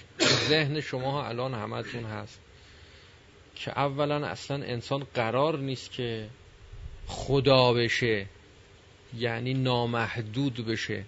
ذهن 0.49 0.81
شما 0.81 1.25
الان 1.27 1.55
همتون 1.55 2.05
هست 2.05 2.41
که 3.55 3.79
اولا 3.79 4.27
اصلا 4.27 4.65
انسان 4.65 5.07
قرار 5.15 5.59
نیست 5.59 5.93
که 5.93 6.29
خدا 7.07 7.73
بشه 7.73 8.27
یعنی 9.15 9.55
نامحدود 9.55 10.67
بشه. 10.67 11.05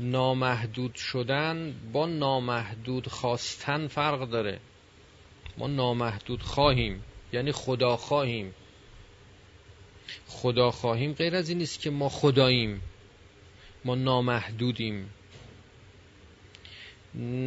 نامحدود 0.00 0.94
شدن 0.94 1.74
با 1.92 2.06
نامحدود 2.06 3.08
خواستن 3.08 3.86
فرق 3.86 4.28
داره. 4.30 4.60
ما 5.58 5.66
نامحدود 5.66 6.42
خواهیم 6.42 7.04
یعنی 7.32 7.52
خدا 7.52 7.96
خواهیم. 7.96 8.54
خدا 10.26 10.70
خواهیم 10.70 11.12
غیر 11.12 11.36
از 11.36 11.48
این 11.48 11.58
نیست 11.58 11.80
که 11.80 11.90
ما 11.90 12.08
خداییم. 12.08 12.82
ما 13.84 13.94
نامحدودیم. 13.94 15.10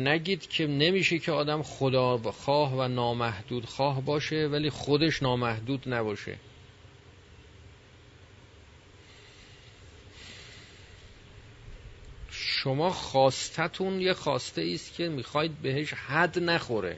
نگید 0.03 0.49
که 0.49 0.67
نمیشه 0.67 1.19
که 1.19 1.31
آدم 1.31 1.63
خدا 1.63 2.17
خواه 2.17 2.73
و 2.73 2.87
نامحدود 2.87 3.65
خواه 3.65 4.01
باشه 4.01 4.47
ولی 4.47 4.69
خودش 4.69 5.23
نامحدود 5.23 5.93
نباشه. 5.93 6.37
شما 12.31 12.89
خواستتون 12.89 14.01
یه 14.01 14.13
خواسته 14.13 14.71
است 14.73 14.93
که 14.93 15.09
می‌خواید 15.09 15.61
بهش 15.61 15.93
حد 15.93 16.39
نخوره. 16.39 16.97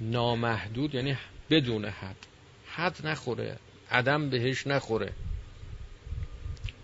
نامحدود 0.00 0.94
یعنی 0.94 1.16
بدون 1.50 1.84
حد. 1.84 2.31
حد 2.74 3.06
نخوره 3.06 3.58
عدم 3.90 4.30
بهش 4.30 4.66
نخوره. 4.66 5.12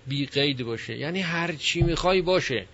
بی 0.06 0.26
قید 0.26 0.62
باشه. 0.62 0.96
یعنی 0.96 1.20
هر 1.20 1.52
چی 1.52 1.82
می‌خوای 1.82 2.22
باشه. 2.22 2.66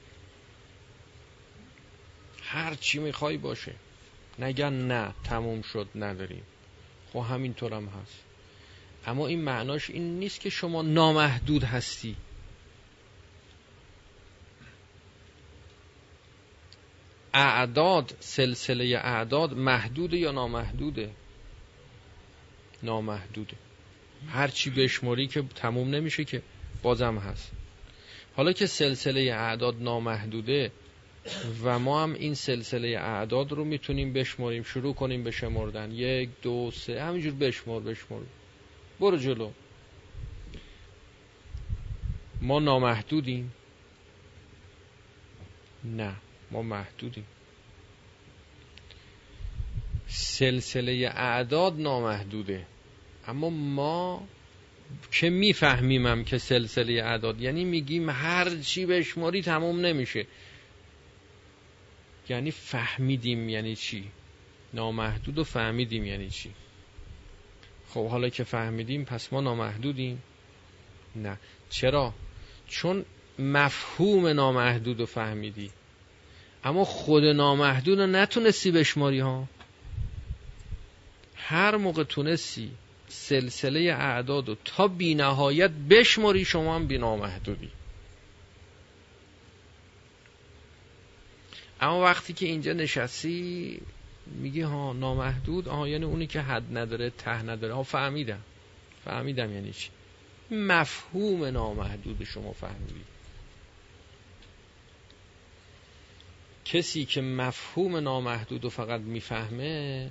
هر 2.42 2.74
چی 2.74 2.98
می‌خوای 2.98 3.36
باشه. 3.36 3.74
نگن 4.38 4.72
نه 4.72 5.14
تموم 5.24 5.62
شد 5.62 5.88
نداریم. 5.94 6.42
خب 7.12 7.18
همینطور 7.18 7.74
هم 7.74 7.86
هست. 7.86 8.22
اما 9.06 9.26
این 9.26 9.40
معناش 9.40 9.90
این 9.90 10.18
نیست 10.18 10.40
که 10.40 10.50
شما 10.50 10.82
نامحدود 10.82 11.64
هستی. 11.64 12.16
اعداد 17.34 18.16
سلسله 18.20 19.00
اعداد 19.04 19.54
محدوده 19.54 20.16
یا 20.16 20.32
نامحدوده؟ 20.32 21.10
نامحدوده 22.85 23.57
هر 24.28 24.49
چی 24.49 24.70
بشماری 24.70 25.26
که 25.26 25.43
تموم 25.43 25.91
نمیشه 25.91 26.24
که 26.24 26.43
بازم 26.82 27.18
هست. 27.18 27.53
حالا 28.37 28.53
که 28.53 28.66
سلسله 28.66 29.20
اعداد 29.20 29.82
نامحدوده 29.82 30.72
و 31.64 31.78
ما 31.78 32.03
هم 32.03 32.14
این 32.14 32.35
سلسله 32.35 32.89
اعداد 32.89 33.53
رو 33.53 33.64
می‌تونیم 33.64 34.12
بشماریم 34.12 34.62
شروع 34.62 34.95
کنیم 34.95 35.24
به 35.24 35.30
شمردن. 35.30 35.91
یک 35.91 36.28
دو 36.43 36.70
سه 36.70 37.03
همینجور 37.03 37.32
بشمار 37.32 37.80
بشمار 37.80 38.22
برو 39.01 39.16
جلو. 39.16 39.51
ما 42.43 42.61
نامحدودیم؟ 42.61 43.53
نه 45.85 46.16
ما 46.51 46.62
محدودیم. 46.62 47.26
سلسله 50.07 51.12
اعداد 51.14 51.80
نامحدوده. 51.80 52.66
اما 53.29 53.51
ما 53.51 54.29
که 55.11 55.31
میفهمیمم 55.31 56.25
که 56.25 56.39
سلسله 56.39 56.93
اعداد 56.93 57.41
یعنی 57.41 57.64
میگیم 57.64 58.11
هر 58.11 58.57
چی 58.57 58.87
بشماری 58.87 59.43
تموم 59.43 59.81
نمیشه. 59.81 60.27
یعنی 62.29 62.51
فهمیدیم 62.51 63.49
یعنی 63.49 63.77
چی؟ 63.77 64.11
نامحدود 64.75 65.39
و 65.39 65.45
فهمیدیم 65.45 66.07
یعنی 66.07 66.31
چی؟ 66.31 66.51
خب 67.89 68.09
حالا 68.09 68.29
که 68.29 68.45
فهمیدیم 68.45 69.05
پس 69.05 69.33
ما 69.33 69.41
نامحدودیم؟ 69.41 70.22
نه. 71.16 71.39
چرا؟ 71.70 72.14
چون 72.68 73.05
مفهوم 73.39 74.27
نامحدود 74.27 75.01
و 75.01 75.07
فهمیدی. 75.07 75.70
اما 76.64 76.85
خود 76.85 77.25
نامحدود 77.25 77.99
رو 77.99 78.07
نتونستی 78.07 78.70
بشماری 78.70 79.20
ها. 79.20 79.49
هر 81.37 81.77
موقع 81.77 82.05
تونستی 82.05 82.70
سلسله 83.14 83.80
اعداد 83.80 84.48
و 84.48 84.56
تا 84.64 84.88
بی 84.88 85.14
نهایت 85.14 85.70
بشماری 85.70 86.44
شما 86.44 86.74
هم 86.74 86.86
بی 86.86 86.98
نامحدودی 86.98 87.70
اما 91.80 92.02
وقتی 92.02 92.32
که 92.32 92.46
اینجا 92.46 92.72
نشستی 92.72 93.80
میگی 94.26 94.60
ها 94.60 94.92
نامحدود 94.92 95.68
آها 95.68 95.88
یعنی 95.88 96.04
اونی 96.04 96.26
که 96.26 96.40
حد 96.40 96.78
نداره 96.78 97.10
ته 97.10 97.42
نداره. 97.42 97.74
ها 97.74 97.82
فهمیدم. 97.82 98.40
فهمیدم 99.04 99.52
یعنی 99.52 99.72
چی. 99.72 99.88
مفهوم 100.50 101.44
نامحدود 101.44 102.24
شما 102.24 102.52
فهمیدی. 102.52 103.04
کسی 106.64 107.04
که 107.04 107.20
مفهوم 107.20 107.96
نامحدود 107.96 108.64
رو 108.64 108.70
فقط 108.70 109.00
می‌فهمه 109.00 110.10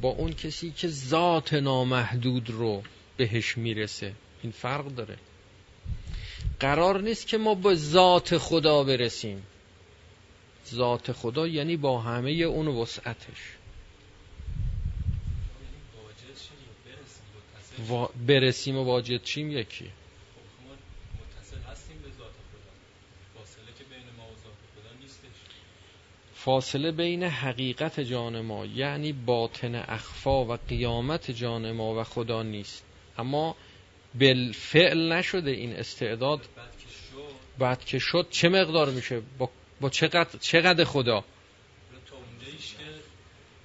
با 0.00 0.08
اون 0.08 0.32
کسی 0.32 0.70
که 0.70 0.88
ذات 0.88 1.54
نامحدود 1.54 2.50
رو 2.50 2.82
بهش 3.16 3.58
می‌رسه. 3.58 4.12
این 4.42 4.52
فرق 4.52 4.86
داره. 4.86 5.16
قرار 6.60 7.00
نیست 7.00 7.26
که 7.26 7.38
ما 7.38 7.54
به 7.54 7.74
ذات 7.74 8.38
خدا 8.38 8.84
برسیم. 8.84 9.42
ذات 10.66 11.12
خدا 11.12 11.46
یعنی 11.46 11.76
با 11.76 12.00
همه 12.00 12.30
اون 12.30 12.68
وسعتش. 12.68 13.58
برسیم 18.26 18.76
و 18.76 18.84
واجد 18.84 19.22
چیم 19.22 19.50
یکی؟ 19.50 19.90
فاصله 26.44 26.92
بین 26.92 27.22
حقیقت 27.22 28.00
جان 28.00 28.40
ما 28.40 28.66
یعنی 28.66 29.12
باطن 29.12 29.74
اخفا 29.74 30.44
و 30.44 30.52
قیامت 30.68 31.30
جان 31.30 31.72
ما 31.72 32.00
و 32.00 32.04
خدا 32.04 32.42
نیست. 32.42 32.84
اما 33.18 33.56
بالفعل 34.14 35.12
نشده 35.12 35.50
این 35.50 35.72
استعداد. 35.72 36.40
بعد 37.58 37.84
که 37.84 37.98
شد. 37.98 38.26
چه 38.30 38.48
مقدار 38.48 38.90
میشه؟ 38.90 39.22
با, 39.38 39.50
با 39.80 39.90
چقدر, 39.90 40.38
چقدر 40.40 40.84
خدا؟ 40.84 41.24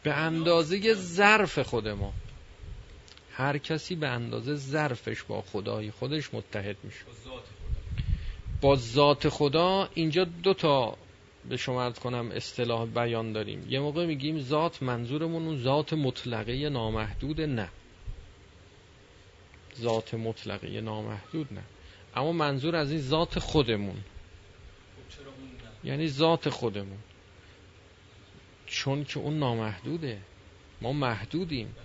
به 0.03 0.13
اندازه 0.13 0.93
ظرف 0.93 1.59
خود 1.59 1.88
ما. 1.88 2.13
هر 3.32 3.57
کسی 3.57 3.95
به 3.95 4.07
اندازه 4.07 4.55
ظرفش 4.55 5.24
با 5.24 5.41
خدای 5.41 5.91
خودش 5.91 6.34
متحد 6.34 6.76
میشه. 6.84 7.05
با 8.61 8.76
ذات 8.76 9.30
خدا 9.30 9.89
اینجا 9.93 10.24
دو 10.24 10.53
تا 10.53 10.97
به 11.50 11.58
شما 11.58 11.84
ارز 11.84 12.00
کنم 12.00 12.32
اصطلاح 12.32 12.86
بیان 12.86 13.34
داریم. 13.34 13.66
یه 13.70 13.80
موقع 13.80 14.06
میگیم 14.06 14.39
ذات 14.39 14.84
منظورمون 14.84 15.48
اون 15.48 15.58
ذات 15.64 15.94
مطلقه 15.94 16.70
نامحدود 16.70 17.41
نه. 17.41 17.70
ذات 19.80 20.14
مطلقه 20.14 20.82
نامحدود 20.82 21.54
نه. 21.54 21.64
اما 22.16 22.32
منظور 22.32 22.76
از 22.76 22.91
این 22.91 23.02
ذات 23.02 23.39
خودمون. 23.39 24.04
یعنی 25.84 26.08
ذات 26.08 26.50
خودمون. 26.50 27.00
چون 28.66 29.04
که 29.04 29.20
اون 29.20 29.39
نامحدوده. 29.39 30.18
ما 30.82 30.94
محدودیم. 30.94 31.76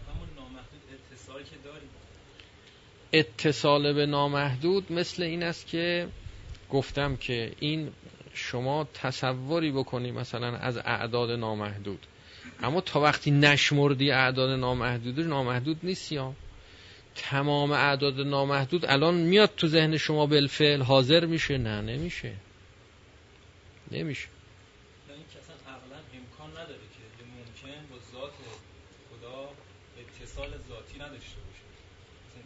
اتصال 3.13 3.93
به 3.93 4.07
نامحدود 4.07 4.93
مثل 4.93 5.23
این 5.23 5.43
است 5.43 5.67
که 5.67 6.09
گفتم 6.71 7.17
که 7.17 7.53
این 7.61 7.93
شما 8.39 8.89
تصوری 8.95 9.73
بکنی 9.73 10.13
مثلا 10.13 10.57
از 10.57 10.77
اعداد 10.77 11.31
نامحدود. 11.31 12.07
اما 12.63 12.81
تا 12.81 13.01
وقتی 13.01 13.31
نشمردی 13.31 14.11
اعداد 14.11 14.59
نامحدود 14.61 15.21
نامحدود 15.21 15.79
نیست 15.83 16.13
یا؟ 16.13 16.33
تمام 17.15 17.73
اعداد 17.73 18.21
نامحدود 18.21 18.85
الان 18.87 19.15
میاد 19.15 19.51
تو 19.57 19.67
ذهن 19.67 19.97
شما 19.97 20.27
بالفعل 20.27 20.83
حاضر 20.83 21.27
میشه؟ 21.27 21.59
نه 21.59 21.81
نمیشه. 21.81 22.35
نمیشه. 23.91 24.29
امکان 26.15 26.51
نداره 26.51 26.87
که 27.19 27.25
ممکن 27.25 27.87
با 27.91 27.97
ذات 28.13 28.33
خدا 29.11 29.49
اتصال 30.01 30.49
ذاتی 30.49 30.97
نداشته 30.97 31.39
باشه. 31.47 31.65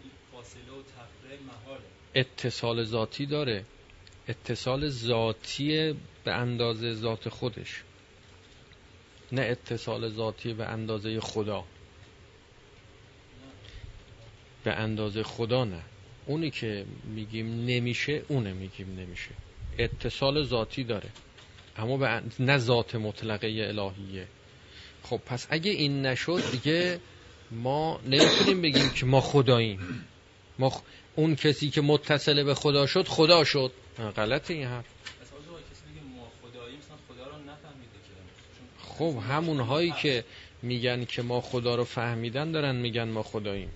این 0.02 0.10
فاصله 0.32 0.72
و 0.78 0.82
تفره 0.82 1.38
محاله. 1.46 1.84
اتصال 2.14 2.84
ذاتی 2.84 3.26
داره. 3.26 3.64
اتصال 4.28 4.88
ذاتی 4.88 5.94
به 6.24 6.32
اندازه 6.32 6.92
ذات 6.92 7.28
خودش. 7.28 7.82
نه 9.32 9.42
اتصال 9.42 10.08
ذاتی 10.08 10.54
به 10.54 10.64
اندازه 10.64 11.20
خدا. 11.20 11.64
به 14.64 14.72
اندازه 14.72 15.22
خدا 15.22 15.64
نه. 15.64 15.82
اونی 16.26 16.50
که 16.50 16.86
میگیم 17.04 17.64
نمیشه 17.66 18.22
اونه 18.28 18.52
میگیم 18.52 18.96
نمیشه. 18.98 19.30
اتصال 19.78 20.42
ذاتی 20.42 20.84
داره. 20.84 21.08
اما 21.76 21.96
به 21.96 22.22
نه 22.38 22.58
ذات 22.58 22.94
مطلقه 22.94 23.46
الهیه. 23.46 24.26
خب 25.02 25.20
پس 25.26 25.46
اگه 25.50 25.70
این 25.70 26.06
نشد 26.06 26.50
دیگه 26.50 27.00
ما 27.50 28.00
نمی‌تونیم 28.06 28.62
بگیم 28.62 28.90
که 28.90 29.06
ما 29.06 29.20
خداییم. 29.20 30.04
ما 30.58 30.82
اون 31.16 31.36
کسی 31.36 31.70
که 31.70 31.80
متصل 31.80 32.42
به 32.42 32.54
خدا 32.54 32.86
شد 32.86 33.08
خدا 33.08 33.44
شد. 33.44 33.72
غلطه 33.98 34.54
این 34.54 34.66
حرف. 34.66 34.84
خب 38.78 39.18
همون 39.28 39.60
هایی 39.60 39.92
که 39.92 40.24
میگن 40.62 41.04
که 41.04 41.22
ما 41.22 41.40
خدا 41.40 41.74
رو 41.74 41.84
فهمیدن 41.84 42.52
دارن 42.52 42.76
میگن 42.76 43.08
ما 43.08 43.22
خداییم. 43.22 43.70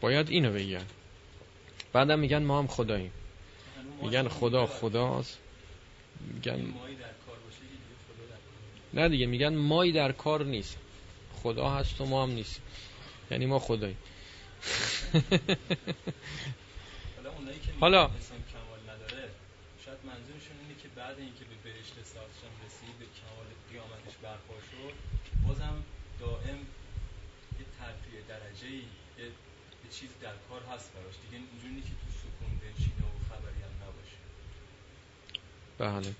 باید 0.00 0.28
اینو 0.28 0.52
بگن. 0.52 0.84
بعدم 1.92 2.18
میگن 2.18 2.42
ما 2.42 2.58
هم 2.58 2.66
خداییم. 2.66 3.12
میگن 4.02 4.28
خدا 4.28 4.66
خداست. 4.66 5.38
میگن 6.34 6.74
نه 8.94 9.08
دیگه 9.08 9.26
میگن 9.26 9.54
مایی 9.54 9.92
در 9.92 10.12
کار 10.12 10.44
نیست. 10.44 10.76
خدا 11.42 11.70
هست 11.70 12.00
و 12.00 12.06
ما 12.06 12.22
هم 12.22 12.30
نیست 12.30 12.60
یعنی 13.30 13.46
ما 13.46 13.58
خداییم. 13.58 13.98
حالا 17.80 18.06
کمال 18.52 18.80
نداره. 18.90 19.30
شاید 19.84 19.98
منظورشون 20.10 20.56
اینه 20.62 20.74
که 20.82 20.88
بعد 20.88 21.18
اینکه 21.18 21.44
به 21.50 21.56
برشت 21.70 21.94
سازشان 22.04 22.52
رسید 22.66 22.94
به 22.98 23.06
کمال 23.18 23.46
قیامتش 23.70 24.14
برپا 24.22 24.54
شد 24.70 24.94
بازم 25.46 25.76
دائم 26.20 26.58
یه 27.58 27.66
ترفیع 27.78 28.20
درجه 28.28 28.66
ای 28.66 28.84
یه, 29.18 29.30
چیز 29.90 30.08
در 30.22 30.32
کار 30.48 30.62
هست 30.74 30.92
براش. 30.92 31.14
دیگه 31.22 31.44
اینجوری 31.52 31.82
که 31.82 31.88
تو 31.88 32.08
سکون 32.22 32.58
بنشینه 32.58 33.04
و 33.06 33.18
خبری 33.28 33.60
هم 33.66 33.74
نباشه. 33.84 34.18
بله. 35.78 36.14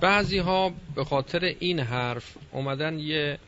بعضی 0.00 0.38
ها 0.38 0.72
به 0.94 1.04
خاطر 1.04 1.44
این 1.44 1.80
حرف 1.80 2.36
اومدن 2.52 2.98
یه 2.98 3.38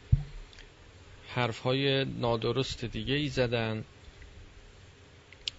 حرف 1.35 1.59
های 1.59 2.05
نادرست 2.05 2.85
دیگه 2.85 3.15
ای 3.15 3.29
زدن. 3.29 3.85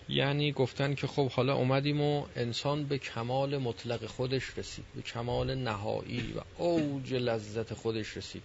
یعنی 0.09 0.51
گفتن 0.51 0.95
که 0.95 1.07
خب 1.07 1.29
حالا 1.29 1.55
اومدیم 1.55 2.01
و 2.01 2.25
انسان 2.35 2.83
به 2.83 2.97
کمال 2.97 3.57
مطلق 3.57 4.05
خودش 4.05 4.57
رسید 4.57 4.85
به 4.95 5.01
کمال 5.01 5.55
نهایی 5.55 6.33
و 6.37 6.61
اوج 6.61 7.13
لذت 7.13 7.73
خودش 7.73 8.17
رسید. 8.17 8.43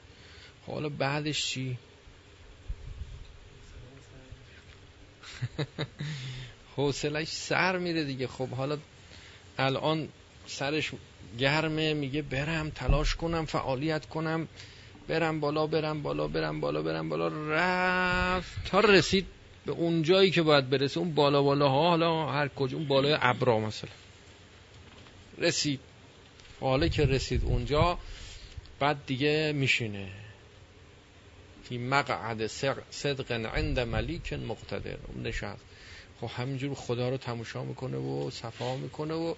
حالا 0.66 0.88
بعدش 0.88 1.46
چی؟ 1.46 1.78
حوصلش 6.76 7.28
سر 7.28 7.78
میره 7.78 8.04
دیگه. 8.04 8.26
خب 8.26 8.48
حالا 8.48 8.78
الان 9.58 10.08
سرش 10.46 10.90
گرمه 11.38 11.94
میگه 11.94 12.22
برم 12.22 12.70
تلاش 12.70 13.14
کنم 13.14 13.44
فعالیت 13.46 14.06
کنم. 14.06 14.48
برم 15.10 15.40
بالا 15.40 15.66
برم 15.66 16.02
بالا 16.02 16.26
برم 16.28 16.60
بالا 16.60 16.82
برم 16.82 17.08
بالا. 17.08 17.28
رفت. 17.50 18.64
تا 18.64 18.80
رسید 18.80 19.26
به 19.66 19.72
اون 19.72 20.02
جایی 20.02 20.30
که 20.30 20.42
باید 20.42 20.70
برسه 20.70 21.00
اون 21.00 21.14
بالا 21.14 21.42
بالا 21.42 21.68
ها 21.68 21.88
حالا 21.90 22.26
هر 22.26 22.48
کجا 22.48 22.76
اون 22.76 22.88
بالای 22.88 23.16
ابرا 23.20 23.60
مثلا. 23.60 23.90
رسید. 25.38 25.80
حالا 26.60 26.88
که 26.88 27.06
رسید 27.06 27.44
اونجا 27.44 27.98
بعد 28.80 29.06
دیگه 29.06 29.52
میشینه. 29.54 30.08
فی 31.64 31.78
مقعد 31.78 32.46
صدق 32.90 33.32
عند 33.32 33.80
ملیک 33.80 34.32
مقتدر. 34.32 34.96
اون 35.06 35.26
نشست. 35.26 35.64
خب 36.20 36.30
همینجور 36.36 36.74
خدا 36.74 37.08
رو 37.08 37.16
تماشا 37.16 37.64
می‌کنه 37.64 37.96
و 37.96 38.30
صفا 38.30 38.76
می‌کنه 38.76 39.14
و 39.14 39.34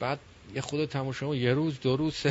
بعد 0.00 0.18
یه 0.54 0.60
خود 0.60 0.84
تماشا 0.84 1.34
یه 1.34 1.54
روز 1.54 1.80
دو 1.80 1.96
روز. 1.96 2.14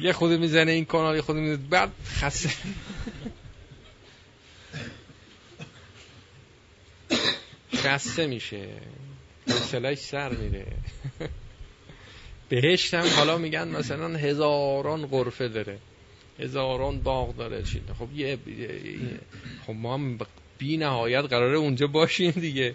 یه 0.00 0.12
خود 0.12 0.32
می‌زنه 0.32 0.72
این 0.72 0.84
کانال 0.84 1.16
یه 1.16 1.22
خود 1.22 1.36
می‌زنه. 1.36 1.68
بعد 1.70 1.92
خسته. 2.06 2.50
خسته 7.74 8.26
میشه. 8.26 8.68
حوصلش 9.48 9.98
سر 9.98 10.28
میره. 10.28 10.66
بهشت 12.48 12.94
هم 12.94 13.08
حالا 13.16 13.38
میگن 13.38 13.68
مثلا 13.68 14.08
هزاران 14.16 15.06
غرفه 15.06 15.48
داره. 15.48 15.78
هزاران 16.38 17.00
باغ 17.00 17.36
داره. 17.36 17.62
چی؟ 17.62 17.80
خب 17.98 18.08
یه 18.16 18.38
خب 19.66 19.72
ما 19.72 19.94
هم 19.94 20.18
بی 20.58 20.76
نهایت 20.76 21.24
قراره 21.24 21.58
اونجا 21.58 21.86
باشیم 21.86 22.30
دیگه. 22.30 22.74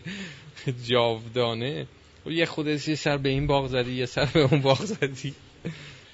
جاودانه. 0.88 1.88
خب 2.24 2.32
یه 2.32 2.46
خود 2.46 2.68
یه 2.68 2.78
سر 2.78 3.18
به 3.18 3.30
این 3.30 3.48
باغ 3.48 3.68
زدی 3.68 3.92
یه 3.92 4.06
سر 4.06 4.26
به 4.26 4.40
اون 4.40 4.62
باغ 4.62 4.86
زدی. 4.86 5.34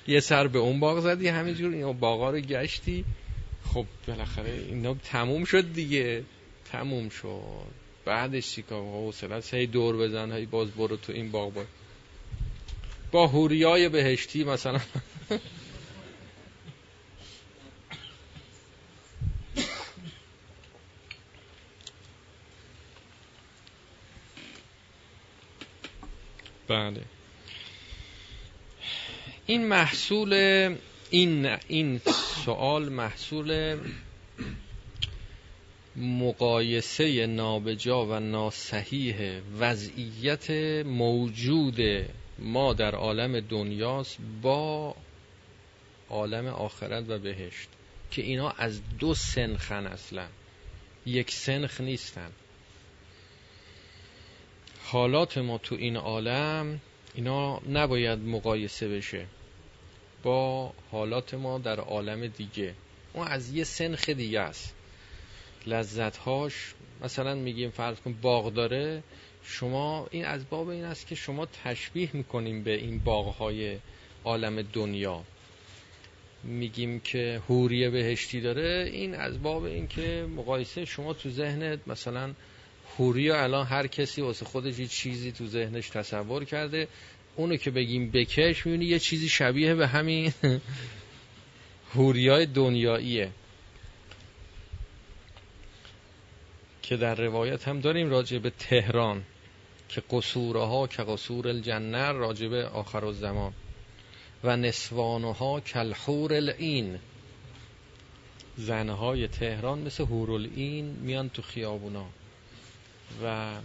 یه 0.08 0.20
سر 0.20 0.48
به 0.48 0.60
اون 0.60 0.80
باغ 0.80 1.00
زدی 1.00 1.28
همینجور 1.28 1.74
این 1.74 1.94
باغا 1.94 2.30
رو 2.30 2.40
گشتی. 2.40 3.06
خب 3.64 3.86
بالاخره 4.08 4.52
اینا 4.52 4.94
تموم 4.94 5.46
شد 5.46 5.74
دیگه. 5.74 6.24
تموم 6.72 7.10
شد. 7.10 7.86
بعدش 8.06 8.52
چیکار 8.52 8.82
حوصله 8.82 9.42
هی 9.52 9.68
دور 9.68 9.98
بزن 9.98 10.32
هی 10.32 10.46
باز 10.46 10.72
برو 10.72 10.98
تو 10.98 11.14
این 11.14 11.32
باغ 11.32 11.54
با 11.54 11.66
با 13.12 13.28
هوریای 13.28 13.90
بهشتی 13.90 14.44
مثلا. 14.44 14.80
بله. 26.68 27.15
این 29.46 29.68
محصول 29.68 30.34
این 31.10 31.58
این 31.68 32.02
سوال 32.46 32.90
محصول 32.90 33.78
مقایسه 35.96 37.28
نابجا 37.28 38.06
و 38.06 38.20
ناسحیح 38.20 39.42
وضعیت 39.60 40.50
موجود 40.86 41.80
ما 42.40 42.74
در 42.74 42.96
عالم 42.96 43.40
دنیاست 43.40 44.18
با 44.42 44.96
عالم 46.10 46.48
آخرت 46.48 47.10
و 47.10 47.20
بهشت 47.20 47.70
که 48.12 48.22
اینا 48.22 48.50
از 48.50 48.82
دو 49.00 49.14
سنخن 49.14 49.88
اصلا. 49.88 50.28
یک 51.06 51.32
سنخ 51.32 51.82
نیستن. 51.82 52.32
حالات 54.84 55.38
ما 55.38 55.58
تو 55.58 55.76
این 55.76 55.98
عالم 55.98 56.82
اینا 57.16 57.62
نباید 57.70 58.20
مقایسه 58.20 58.88
بشه. 58.88 59.26
با 60.26 60.74
حالات 60.92 61.34
ما 61.34 61.58
در 61.58 61.80
عالم 61.80 62.28
دیگه. 62.28 62.74
اون 63.14 63.28
از 63.28 63.54
یه 63.54 63.64
سنخ 63.64 64.10
دیگه 64.10 64.40
است. 64.40 64.74
لذتهاش 65.68 66.74
مثلا 67.04 67.36
میگیم 67.36 67.70
فرض 67.70 68.00
کن 68.00 68.14
باغ 68.22 68.54
داره 68.54 69.04
شما 69.44 70.08
این 70.12 70.26
از 70.26 70.50
باب 70.50 70.70
این 70.70 70.84
است 70.84 71.08
که 71.08 71.16
شما 71.16 71.46
تشبیه 71.46 72.10
می‌کنیم 72.14 72.64
به 72.64 72.76
این 72.76 73.00
باغهای 73.00 73.78
عالم 74.24 74.62
دنیا. 74.62 75.24
میگیم 76.44 77.00
که 77.00 77.42
هوریه 77.50 77.90
بهشتی 77.90 78.42
داره 78.42 78.90
این 78.94 79.16
از 79.16 79.42
باب 79.42 79.64
این 79.64 79.88
که 79.88 80.28
مقایسه 80.36 80.86
شما 80.86 81.14
تو 81.14 81.30
ذهنت 81.30 81.80
مثلا 81.88 82.34
هوریه 82.98 83.36
الان 83.36 83.66
هر 83.66 83.88
کسی 83.88 84.22
واسه 84.22 84.46
خودش 84.46 84.80
یه 84.80 84.88
چیزی 84.88 85.32
تو 85.32 85.48
ذهنش 85.48 85.90
تصور 85.90 86.46
کرده 86.46 86.88
اونو 87.36 87.58
که 87.58 87.72
بگیم 87.72 88.12
بکش 88.12 88.66
می‌بینی 88.66 88.86
یه 88.86 89.00
چیزی 89.00 89.30
شبیه 89.30 89.76
به 89.76 89.88
همین 89.88 90.34
هوریای 91.96 92.46
دنیاییه. 92.46 93.32
که 96.82 96.98
در 96.98 97.16
روایت 97.16 97.68
هم 97.68 97.80
داریم 97.80 98.10
راجع 98.10 98.38
به 98.38 98.50
تهران 98.50 99.24
که 99.90 100.04
قصورها 100.10 100.88
که 100.88 101.04
قصور 101.04 101.48
الجنه 101.48 102.12
راجع 102.12 102.48
به 102.48 102.66
آخر 102.66 103.06
الزمان. 103.06 103.54
و 104.44 104.58
نسوانها 104.58 105.60
کالحور 105.60 106.34
العین. 106.34 107.00
زنهای 108.58 109.28
تهران 109.28 109.80
مثل 109.80 110.04
هورالعین 110.04 110.86
میان 110.86 111.30
تو 111.30 111.42
خیابونا. 111.42 112.06
و 113.24 113.56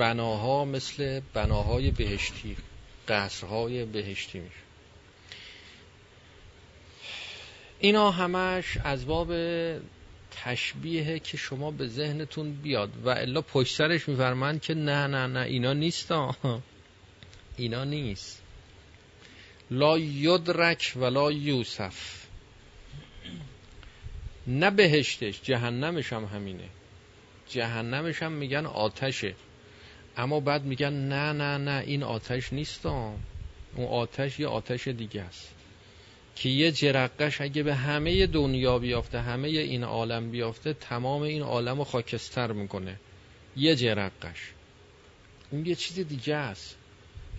بناها 0.00 0.64
مثل 0.64 1.20
بناهای 1.34 1.90
بهشتی 1.90 2.56
قصرهای 3.08 3.84
بهشتی 3.84 4.40
میشه. 4.40 4.54
اینا 7.80 8.10
همش 8.10 8.76
از 8.84 9.06
باب 9.06 9.32
تشبیه 10.30 11.18
که 11.18 11.36
شما 11.36 11.70
به 11.70 11.86
ذهنتون 11.86 12.52
بیاد 12.52 12.90
و 13.04 13.08
الا 13.08 13.42
پشت 13.42 13.76
سرش 13.76 14.08
میفرمند 14.08 14.62
که 14.62 14.74
نه 14.74 15.06
نه 15.06 15.26
نه 15.26 15.40
اینا 15.40 15.72
نیست 15.72 16.12
اینا 17.56 17.84
نیست. 17.84 18.42
لا 19.70 19.98
یدرک 19.98 20.92
ولا 20.96 21.32
یوسف. 21.32 22.26
نه 24.46 24.70
بهشتش 24.70 25.42
جهنمش 25.42 26.12
هم 26.12 26.24
همینه. 26.24 26.68
جهنمش 27.48 28.22
هم 28.22 28.32
میگن 28.32 28.66
آتشه. 28.66 29.34
اما 30.16 30.40
بعد 30.40 30.64
میگن 30.64 30.92
نه 30.92 31.32
نه 31.32 31.58
نه 31.58 31.82
این 31.86 32.02
آتش 32.02 32.52
نیست 32.52 32.86
اون 32.86 33.18
آتش 33.76 34.40
یه 34.40 34.46
آتش 34.46 34.88
دیگه 34.88 35.22
است. 35.22 35.54
که 36.36 36.48
یه 36.48 36.72
جرقش 36.72 37.40
اگه 37.40 37.62
به 37.62 37.74
همه 37.74 38.26
دنیا 38.26 38.78
بیافته 38.78 39.20
همه 39.20 39.48
این 39.48 39.84
عالم 39.84 40.30
بیافته 40.30 40.72
تمام 40.72 41.22
این 41.22 41.42
عالم 41.42 41.78
رو 41.78 41.84
خاکستر 41.84 42.52
می‌کنه. 42.52 42.96
یه 43.56 43.76
جرقش 43.76 44.52
اون 45.50 45.66
یه 45.66 45.74
چیز 45.74 45.98
دیگه 45.98 46.34
است. 46.34 46.76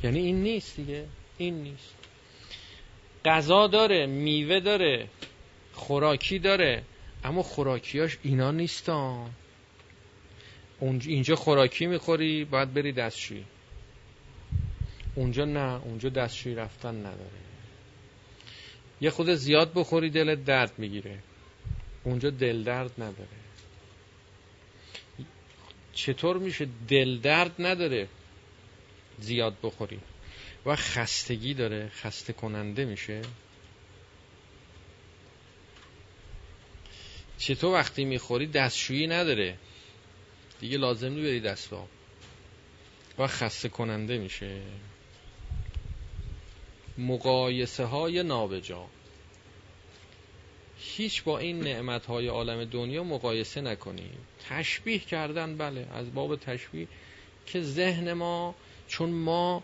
یعنی 0.03 0.19
این 0.19 0.43
نیست 0.43 0.75
دیگه. 0.75 1.05
این 1.37 1.63
نیست. 1.63 1.95
غذا 3.25 3.67
داره 3.67 4.05
میوه 4.05 4.59
داره 4.59 5.07
خوراکی 5.73 6.39
داره 6.39 6.83
اما 7.23 7.43
خوراکیاش 7.43 8.17
اینا 8.23 8.51
نیستان. 8.51 9.29
اینجا 10.81 11.35
خوراکی 11.35 11.85
می‌خوری 11.85 12.45
باید 12.45 12.73
بری 12.73 12.91
دستشویی. 12.91 13.45
اونجا 15.15 15.45
نه 15.45 15.81
اونجا 15.83 16.09
دستشویی 16.09 16.55
رفتن 16.55 16.95
نداره. 16.95 17.41
یه 19.01 19.09
خود 19.09 19.33
زیاد 19.33 19.73
بخوری 19.73 20.09
دلت 20.09 20.45
درد 20.45 20.73
می‌گیره. 20.77 21.19
اونجا 22.03 22.29
دل 22.29 22.63
درد 22.63 22.91
نداره. 22.97 23.27
چطور 25.93 26.37
میشه 26.37 26.67
دل 26.87 27.17
درد 27.19 27.51
نداره؟ 27.59 28.07
زیاد 29.19 29.57
بخوری. 29.63 29.99
و 30.65 30.75
خستگی 30.75 31.53
داره 31.53 31.89
خسته 31.89 32.33
کننده 32.33 32.85
میشه. 32.85 33.21
چطور 37.37 37.73
وقتی 37.73 38.05
می‌خوری 38.05 38.47
دستشویی 38.47 39.07
نداره. 39.07 39.57
دیگه 40.61 40.77
لازم 40.77 41.13
نی 41.13 41.21
بری 41.21 41.39
دست 41.39 41.73
و 43.19 43.27
خسته 43.27 43.69
کننده 43.69 44.17
میشه. 44.17 44.61
مقایسه 46.97 47.85
های 47.85 48.23
نابجا. 48.23 48.87
هیچ 50.77 51.23
با 51.23 51.39
این 51.39 51.59
نعمت 51.59 52.05
های 52.05 52.27
عالم 52.27 52.65
دنیا 52.65 53.03
مقایسه 53.03 53.61
نکنیم. 53.61 54.17
تشبیه 54.49 54.99
کردن 54.99 55.57
بله 55.57 55.87
از 55.91 56.13
باب 56.13 56.35
تشبیه 56.35 56.87
که 57.45 57.61
ذهن 57.61 58.13
ما 58.13 58.55
چون 58.87 59.09
ما 59.09 59.63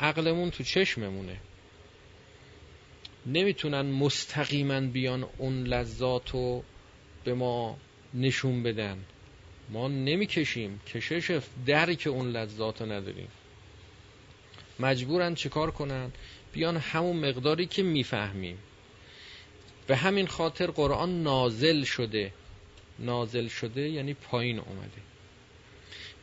عقلمون 0.00 0.50
تو 0.50 0.64
چشممونه. 0.64 1.40
نمی‌تونن 3.26 3.82
مستقیما 3.82 4.80
بیان 4.80 5.28
اون 5.38 5.64
لذات 5.64 6.30
رو 6.30 6.64
به 7.24 7.34
ما 7.34 7.78
نشون 8.14 8.62
بدن. 8.62 9.04
ما 9.68 9.88
نمی‌کشیم. 9.88 10.80
کشش 10.86 11.40
درک 11.66 12.06
اون 12.06 12.30
لذات 12.30 12.82
رو 12.82 12.92
نداریم. 12.92 13.28
مجبورن 14.80 15.34
چیکار 15.34 15.70
کنن؟ 15.70 16.12
بیان 16.52 16.76
همون 16.76 17.16
مقداری 17.16 17.66
که 17.66 17.82
می‌فهمیم. 17.82 18.58
به 19.86 19.96
همین 19.96 20.26
خاطر 20.26 20.66
قرآن 20.66 21.22
نازل 21.22 21.84
شده. 21.84 22.32
نازل 22.98 23.48
شده 23.48 23.88
یعنی 23.88 24.14
پایین 24.14 24.58
اومده. 24.58 25.02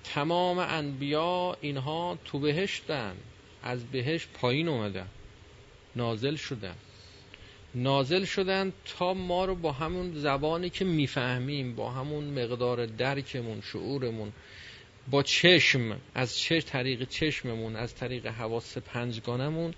تمام 0.03 0.59
انبیا 0.59 1.57
اینها 1.61 2.17
تو 2.25 2.39
بهشتن. 2.39 3.15
از 3.63 3.85
بهشت 3.85 4.27
پایین 4.33 4.67
اومدن. 4.67 5.07
نازل 5.95 6.35
شدن. 6.35 6.75
نازل 7.75 8.25
شدن 8.25 8.73
تا 8.85 9.13
ما 9.13 9.45
رو 9.45 9.55
با 9.55 9.71
همون 9.71 10.13
زبانی 10.15 10.69
که 10.69 10.85
می‌فهمیم 10.85 11.75
با 11.75 11.91
همون 11.91 12.43
مقدار 12.43 12.85
درکمون 12.85 13.61
شعورمون 13.61 14.31
با 15.11 15.23
چشم 15.23 16.01
از 16.15 16.37
چه 16.37 16.61
طریق 16.61 17.03
چشممون 17.03 17.75
از 17.75 17.95
طریق 17.95 18.27
حواس 18.27 18.77
پنجگانمون 18.77 19.73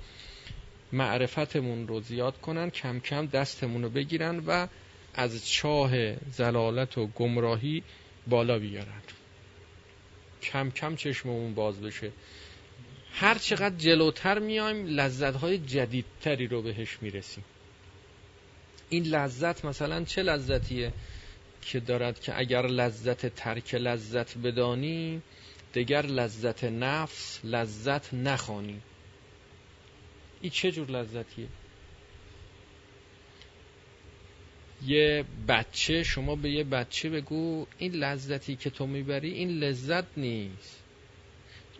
معرفتمون 0.92 1.88
رو 1.88 2.00
زیاد 2.00 2.42
کنن 2.42 2.70
کم 2.70 3.00
کم 3.00 3.26
دستمون 3.26 3.84
رو 3.84 3.90
بگیرن 3.90 4.40
و 4.48 4.68
از 5.14 5.50
چاه 5.50 6.16
زلالت 6.16 6.98
و 6.98 7.08
گمراهی 7.08 7.84
بالا 8.28 8.60
بیارن. 8.60 9.02
کم 10.42 10.72
کم 10.72 10.96
چشممون 10.96 11.54
باز 11.54 11.82
بشه. 11.82 12.12
هر 13.14 13.38
چقدر 13.38 13.76
جلوتر 13.76 14.40
میایم 14.40 14.86
لذت 14.86 15.36
های 15.36 15.58
جدیدتری 15.58 16.48
رو 16.48 16.62
بهش 16.62 16.98
می‌رسیم. 17.02 17.44
این 18.94 19.04
لذت 19.04 19.66
مثلا 19.66 20.04
چه 20.04 20.24
لذتیه 20.24 20.94
که 21.62 21.80
دارد 21.80 22.20
که 22.20 22.40
اگر 22.40 22.68
لذت 22.68 23.26
ترک 23.36 23.76
لذت 23.76 24.38
بدانی 24.38 25.22
دگر 25.74 26.06
لذت 26.06 26.64
نفس 26.64 27.40
لذت 27.44 28.14
نخوانی؟ 28.14 28.82
این 30.42 30.52
چه 30.52 30.72
جور 30.72 30.90
لذتیه؟ 30.90 31.48
یه 34.86 35.26
بچه 35.48 36.04
شما 36.04 36.36
به 36.36 36.52
یه 36.52 36.64
بچه 36.64 37.10
بگو 37.10 37.68
این 37.78 37.92
لذتی 37.96 38.56
که 38.56 38.70
تو 38.70 38.88
می‌بری 38.88 39.32
این 39.32 39.50
لذت 39.50 40.18
نیست. 40.18 40.84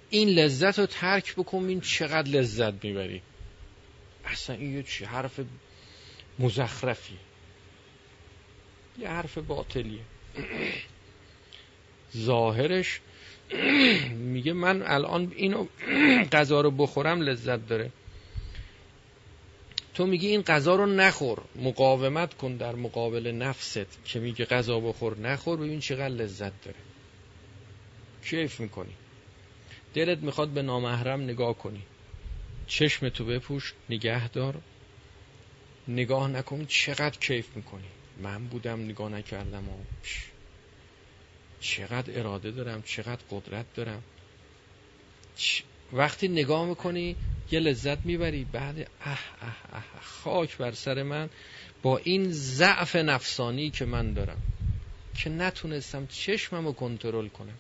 این 0.10 0.30
لذت 0.30 0.80
رو 0.80 0.86
ترک 0.86 1.36
بکن 1.36 1.66
این 1.66 1.82
چقدر 1.82 2.30
لذت 2.30 2.86
می‌بری؟ 2.86 3.22
اصلا 4.26 4.56
این 4.56 4.74
یه 4.74 4.84
چی؟ 4.84 5.06
حرف 5.06 5.40
مزخرفی. 6.40 7.18
یه 9.00 9.10
حرف 9.10 9.38
باطلیه. 9.38 10.02
ظاهرش 12.18 13.02
میگه 14.10 14.54
من 14.54 14.82
الان 14.82 15.34
اینو 15.36 15.68
غذا 16.32 16.62
رو 16.62 16.72
بخورم 16.72 17.22
لذت 17.22 17.68
داره. 17.68 17.92
تو 19.94 20.06
میگی 20.06 20.28
این 20.28 20.42
غذا 20.42 20.76
رو 20.76 20.86
نخور 20.86 21.42
مقاومت 21.56 22.34
کن 22.34 22.56
در 22.56 22.76
مقابل 22.76 23.28
نفست 23.28 24.00
که 24.06 24.20
میگه 24.20 24.46
غذا 24.46 24.80
بخور 24.80 25.18
نخور 25.18 25.58
ببین 25.58 25.80
چقدر 25.80 26.10
لذت 26.10 26.62
داره. 26.64 26.78
کیف 28.26 28.60
می‌کنی؟ 28.60 28.94
دلت 29.94 30.18
می‌خواد 30.18 30.50
به 30.50 30.62
نامحرم 30.62 31.22
نگاه 31.22 31.58
کنی. 31.58 31.82
چشم 32.68 33.10
تو 33.10 33.26
بپوش 33.26 33.74
نگه 33.90 34.30
دار 34.30 34.62
نگاه 35.88 36.28
نکنی 36.28 36.66
چقدر 36.66 37.18
کیف 37.20 37.56
می‌کنی. 37.56 37.90
من 38.18 38.46
بودم 38.46 38.86
نگاه 38.86 39.10
نکردم 39.10 39.70
و 39.70 39.78
چقدر 41.60 42.20
اراده 42.20 42.52
دارم 42.52 42.82
چقدر 42.82 43.22
قدرت 43.30 43.66
دارم. 43.76 44.04
وقتی 45.94 46.28
نگاه 46.28 46.66
می‌کنی 46.66 47.16
یه 47.52 47.60
لذت 47.60 48.06
می‌بری. 48.06 48.46
بعد 48.52 48.80
اه 48.80 49.20
اه 49.42 49.58
اه 49.74 49.84
خاک 50.02 50.58
بر 50.58 50.72
سر 50.72 51.04
من 51.04 51.30
با 51.82 51.98
این 51.98 52.32
ضعف 52.32 52.96
نفسانی 52.96 53.70
که 53.70 53.86
من 53.86 54.14
دارم 54.14 54.38
که 55.16 55.30
نتونستم 55.30 56.08
چشمم 56.08 56.66
رو 56.66 56.74
کنترل 56.74 57.28
کنم. 57.28 57.60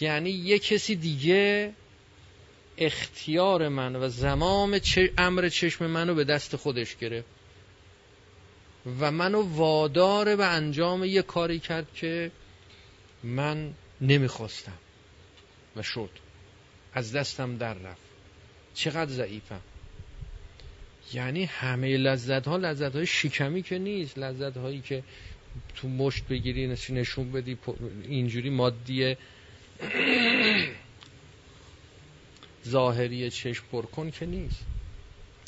یعنی 0.00 0.30
یه 0.30 0.58
کسی 0.58 0.94
دیگه 0.94 1.72
اختیار 2.78 3.68
من 3.68 3.96
و 3.96 4.08
زمام 4.08 4.80
امر 5.18 5.48
چشم 5.48 5.86
منو 5.86 6.14
به 6.14 6.24
دست 6.24 6.56
خودش 6.56 6.96
گرفت. 6.96 7.28
و 9.00 9.10
منو 9.10 9.42
وادار 9.42 10.36
به 10.36 10.46
انجام 10.46 11.04
یه 11.04 11.22
کاری 11.22 11.58
کرد 11.58 11.86
که 11.94 12.30
من 13.22 13.74
نمی‌خواستم 14.00 14.78
و 15.76 15.82
شد. 15.82 16.10
از 16.94 17.12
دستم 17.12 17.56
در 17.56 17.74
رفت. 17.74 18.02
چقدر 18.74 19.10
ضعیفم. 19.10 19.60
یعنی 21.12 21.44
همه 21.44 21.96
لذت 21.96 22.48
ها 22.48 22.56
لذت 22.56 22.94
های 22.94 23.06
شکمی 23.06 23.62
که 23.62 23.78
نیست. 23.78 24.18
لذت 24.18 24.56
هایی 24.56 24.80
که 24.80 25.02
تو 25.76 25.88
مشت 25.88 26.24
بگیری 26.24 26.66
نشون 26.90 27.32
بدی 27.32 27.58
اینجوری 28.08 28.50
مادی 28.50 29.16
ظاهری 32.68 33.30
چشم 33.30 33.64
پر 33.72 34.10
که 34.10 34.26
نیست. 34.26 34.64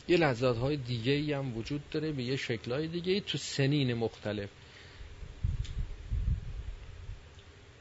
یه 0.08 0.16
لذت 0.16 0.56
های 0.56 0.76
دیگه 0.76 1.12
ای 1.12 1.32
هم 1.32 1.56
وجود 1.56 1.90
داره 1.90 2.12
به 2.12 2.22
یه 2.22 2.36
شکل 2.36 2.72
های 2.72 2.86
دیگه 2.86 3.12
ای 3.12 3.20
تو 3.20 3.38
سنین 3.38 3.94
مختلف. 3.94 4.48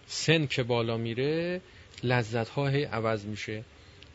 سن 0.08 0.48
که 0.48 0.64
بالا 0.64 0.98
میره 0.98 1.62
لذت 2.04 2.50
ها 2.50 2.68
عوض 2.68 3.26
میشه. 3.26 3.64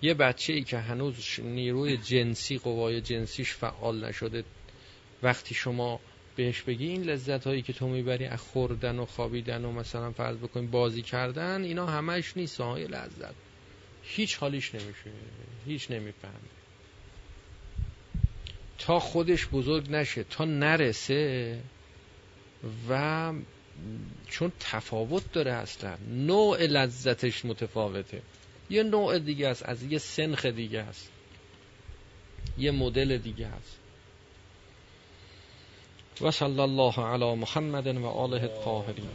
یه 0.02 0.14
بچه 0.14 0.52
ای 0.52 0.62
که 0.62 0.78
هنوز 0.78 1.40
نیروی 1.42 1.96
جنسی 1.96 2.58
قوای 2.58 3.00
جنسیش 3.00 3.52
فعال 3.52 4.04
نشده 4.04 4.44
وقتی 5.22 5.54
شما 5.54 6.00
بهش 6.36 6.62
بگی 6.62 6.86
این 6.86 7.02
لذت 7.02 7.46
هایی 7.46 7.62
که 7.62 7.72
تو 7.72 7.88
می‌بری 7.88 8.24
از 8.24 8.40
خوردن 8.40 8.98
و 8.98 9.06
خوابیدن 9.06 9.64
و 9.64 9.72
مثلا 9.72 10.12
فرض 10.12 10.36
بکنیم 10.36 10.70
بازی 10.70 11.02
کردن 11.02 11.62
اینا 11.62 11.86
همش 11.86 12.36
نیست 12.36 12.60
های 12.60 12.84
لذت. 12.84 13.34
هیچ 14.04 14.36
حالیش 14.36 14.74
نمیشه 14.74 15.10
هیچ 15.66 15.90
نمی‌فهمه. 15.90 16.34
تا 18.78 18.98
خودش 18.98 19.46
بزرگ 19.46 19.90
نشه 19.90 20.24
تا 20.24 20.44
نرسه 20.44 21.60
و 22.88 23.32
چون 24.30 24.52
تفاوت 24.60 25.32
داره 25.32 25.52
اصلا 25.52 25.96
نوع 26.08 26.62
لذتش 26.66 27.44
متفاوته. 27.44 28.22
یه 28.70 28.82
نوع 28.82 29.18
دیگه 29.18 29.48
است 29.48 29.62
از 29.62 29.82
یه 29.82 29.98
سنخ 29.98 30.46
دیگه 30.46 30.80
است. 30.80 31.10
یه 32.58 32.70
مدل 32.70 33.18
دیگه 33.18 33.46
است. 33.46 33.78
و 36.20 36.30
صلی 36.30 36.60
الله 36.60 37.00
علی 37.00 37.34
محمد 37.34 37.86
و 37.86 38.06
آله 38.06 38.42
الطاهرین. 38.42 39.08